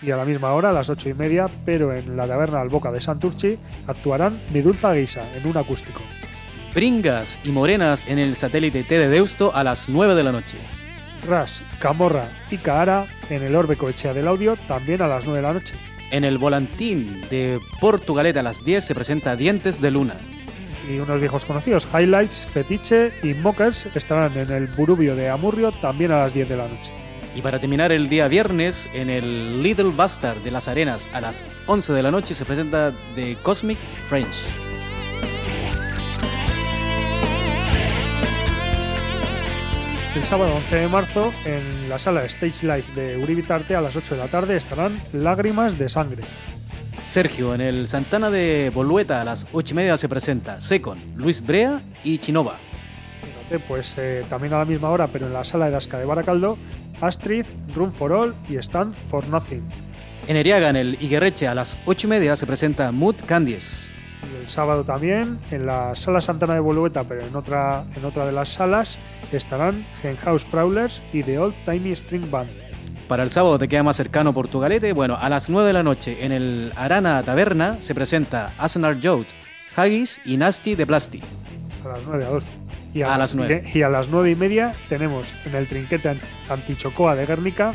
[0.00, 2.90] Y a la misma hora, a las 8 y media, pero en la taberna Alboca
[2.90, 6.00] de Santurchi, actuarán Nidulza Guisa en un acústico.
[6.72, 10.58] Pringas y Morenas en el satélite T de Deusto a las 9 de la noche.
[11.26, 15.42] Ras, Camorra y Caara en el Orbe Coechea del Audio, también a las 9 de
[15.42, 15.74] la noche.
[16.10, 20.14] En el volantín de Portugalete a las 10 se presenta Dientes de Luna.
[20.88, 26.12] Y unos viejos conocidos, Highlights, Fetiche y Mockers, estarán en el Burubio de Amurrio también
[26.12, 26.92] a las 10 de la noche.
[27.34, 31.44] Y para terminar el día viernes, en el Little Bastard de las Arenas a las
[31.66, 34.67] 11 de la noche se presenta The Cosmic French.
[40.18, 44.16] El sábado 11 de marzo, en la sala Stage Live de Uribitarte a las 8
[44.16, 46.24] de la tarde estarán Lágrimas de Sangre.
[47.06, 51.40] Sergio, en el Santana de Bolueta a las 8 y media se presenta Secon, Luis
[51.46, 52.58] Brea y Chinova.
[53.22, 56.04] Fíjate, Pues eh, también a la misma hora, pero en la sala de Dasca de
[56.04, 56.58] Baracaldo,
[57.00, 59.62] Astrid, Room for All y Stand for Nothing.
[60.26, 63.86] En Eriaga, en el Iguerreche a las 8 y media se presenta Mood Candies.
[64.32, 68.26] Y el sábado también, en la sala Santana de Bolueta, pero en otra, en otra
[68.26, 68.98] de las salas,
[69.32, 72.50] estarán Henhouse Prowlers y The Old Tiny String Band.
[73.08, 74.92] Para el sábado te queda más cercano Portugalete.
[74.92, 79.26] Bueno, a las 9 de la noche en el Arana Taberna se presenta Asnar Jout,
[79.76, 81.22] Haggis y Nasty de Plasti.
[81.84, 82.48] A las 9 a 12.
[82.94, 83.62] Y A las nueve.
[83.74, 87.72] Y a las 9 y media tenemos en el trinquete ant- Antichocoa de Guernica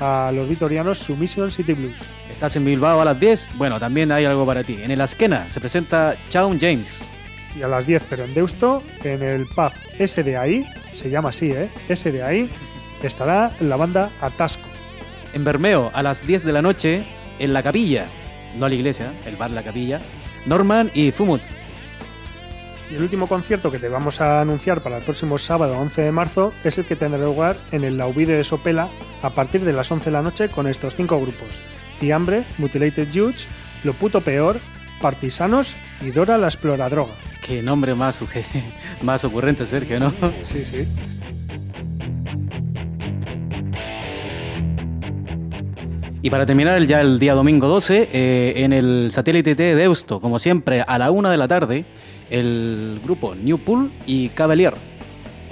[0.00, 2.00] a los vitorianos Submission City Blues.
[2.36, 3.52] ¿Estás en Bilbao a las 10?
[3.54, 4.78] Bueno, también hay algo para ti.
[4.82, 7.10] En el Asquena se presenta Chaun James.
[7.58, 11.30] Y a las 10, pero en Deusto, en el pub S de ahí, se llama
[11.30, 11.70] así, ¿eh?
[11.88, 12.50] S de ahí,
[13.02, 14.68] estará la banda Atasco.
[15.32, 17.04] En Bermeo a las 10 de la noche
[17.38, 18.04] en la capilla,
[18.58, 20.02] no la iglesia, el bar La Capilla,
[20.44, 21.40] Norman y Fumut.
[22.90, 26.12] Y el último concierto que te vamos a anunciar para el próximo sábado 11 de
[26.12, 28.90] marzo es el que tendrá lugar en el Laubide de Sopela
[29.22, 31.62] a partir de las 11 de la noche con estos cinco grupos:
[31.98, 33.46] Ciambre, Mutilated Judge,
[33.84, 34.60] Lo Puto Peor,
[35.00, 37.12] Partisanos y Dora la Exploradroga.
[37.42, 38.22] Qué nombre más,
[39.02, 40.12] más ocurrente, Sergio, ¿no?
[40.42, 40.86] Sí, sí.
[46.26, 50.20] Y para terminar ya el día domingo 12, eh, en el satélite T de Deusto,
[50.20, 51.84] como siempre, a la una de la tarde,
[52.30, 54.74] el grupo New Pool y Cavalier.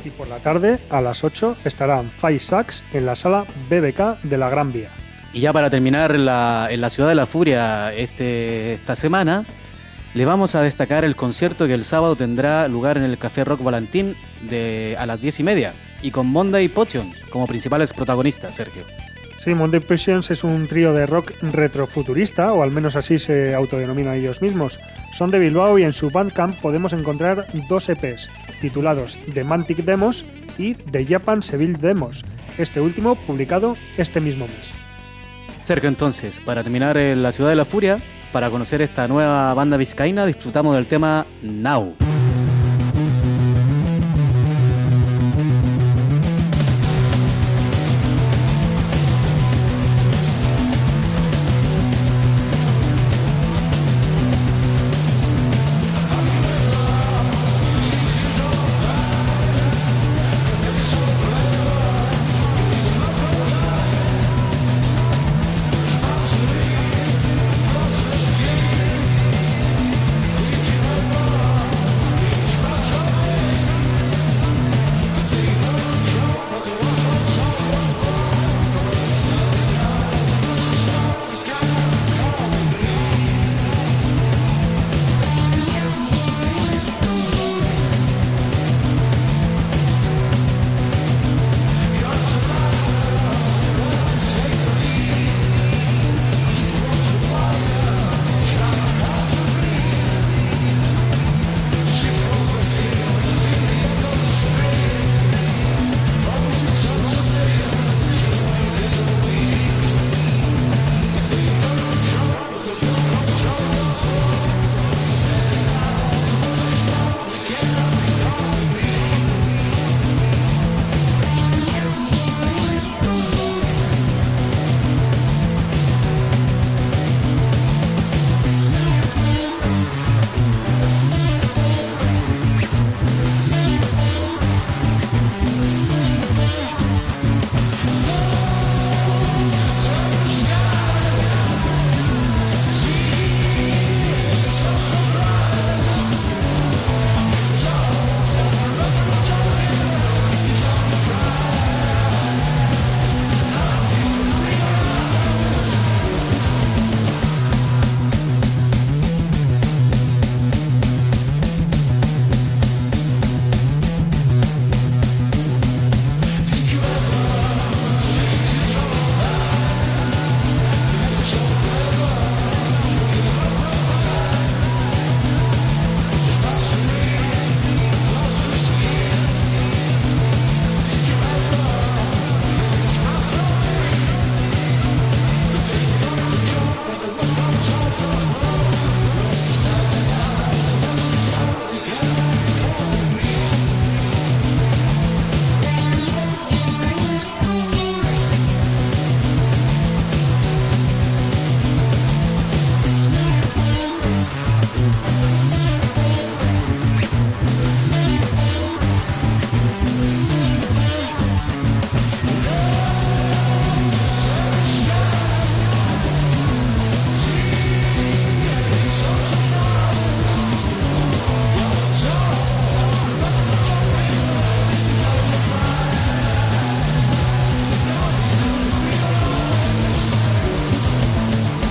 [0.04, 4.36] Y por la tarde, a las 8, estarán Five Sacks en la sala BBK de
[4.36, 4.90] la Gran Vía.
[5.34, 9.44] Y ya para terminar la, en la Ciudad de la Furia este, esta semana,
[10.14, 13.64] le vamos a destacar el concierto que el sábado tendrá lugar en el Café Rock
[13.64, 18.84] Valentín de, a las 10 y media, y con Monday Potion como principales protagonistas, Sergio.
[19.38, 24.14] Sí, Monday Passions es un trío de rock retrofuturista, o al menos así se autodenominan
[24.14, 24.78] ellos mismos.
[25.12, 28.30] Son de Bilbao y en su Bandcamp podemos encontrar dos EPs,
[28.60, 30.24] titulados The Mantic Demos
[30.58, 32.24] y The Japan Seville Demos,
[32.56, 34.72] este último publicado este mismo mes.
[35.64, 37.96] Sergio, entonces, para terminar en la Ciudad de la Furia,
[38.32, 41.24] para conocer esta nueva banda vizcaína, disfrutamos del tema.
[41.42, 41.94] Now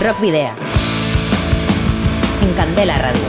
[0.03, 0.49] Rock Video.
[2.41, 3.21] En Candela Radio.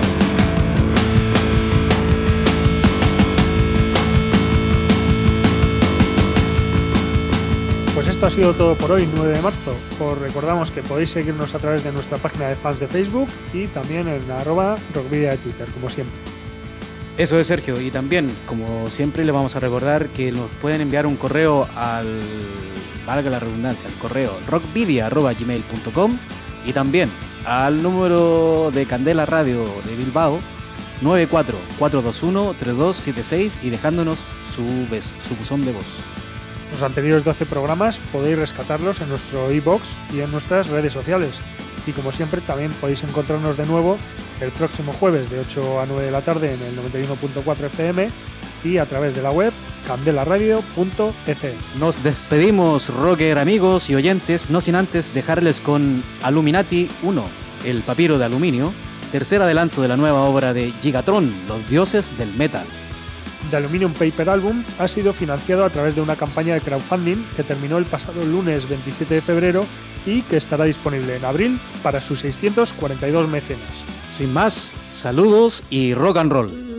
[7.95, 9.77] Pues esto ha sido todo por hoy, 9 de marzo.
[10.01, 13.69] Os recordamos que podéis seguirnos a través de nuestra página de fans de Facebook y
[13.69, 16.17] también en arroba rockvidia de Twitter, como siempre.
[17.17, 21.07] Eso es Sergio, y también, como siempre, le vamos a recordar que nos pueden enviar
[21.07, 22.21] un correo al,
[23.07, 26.19] valga la redundancia, al correo rockvidia.gmail.com
[26.65, 27.11] y también
[27.45, 30.39] al número de Candela Radio de Bilbao
[31.03, 34.19] 944213276 y dejándonos
[34.55, 34.87] su,
[35.27, 35.87] su buzón de voz.
[36.73, 41.41] Los anteriores 12 programas podéis rescatarlos en nuestro iBox y en nuestras redes sociales.
[41.87, 43.97] Y como siempre, también podéis encontrarnos de nuevo
[44.41, 48.09] el próximo jueves de 8 a 9 de la tarde en el 91.4 FM
[48.65, 49.53] y a través de la web
[49.87, 51.55] candelaradio.fm.
[51.79, 57.25] Nos despedimos, rocker amigos y oyentes, no sin antes dejarles con Aluminati 1,
[57.65, 58.73] el papiro de aluminio,
[59.13, 62.67] tercer adelanto de la nueva obra de Gigatron, los dioses del metal.
[63.51, 67.45] The Aluminium Paper Album ha sido financiado a través de una campaña de crowdfunding que
[67.45, 69.65] terminó el pasado lunes 27 de febrero
[70.07, 73.63] y que estará disponible en abril para sus 642 mecenas.
[74.11, 76.74] Sin más, saludos y rock and roll.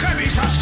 [0.00, 0.61] Los.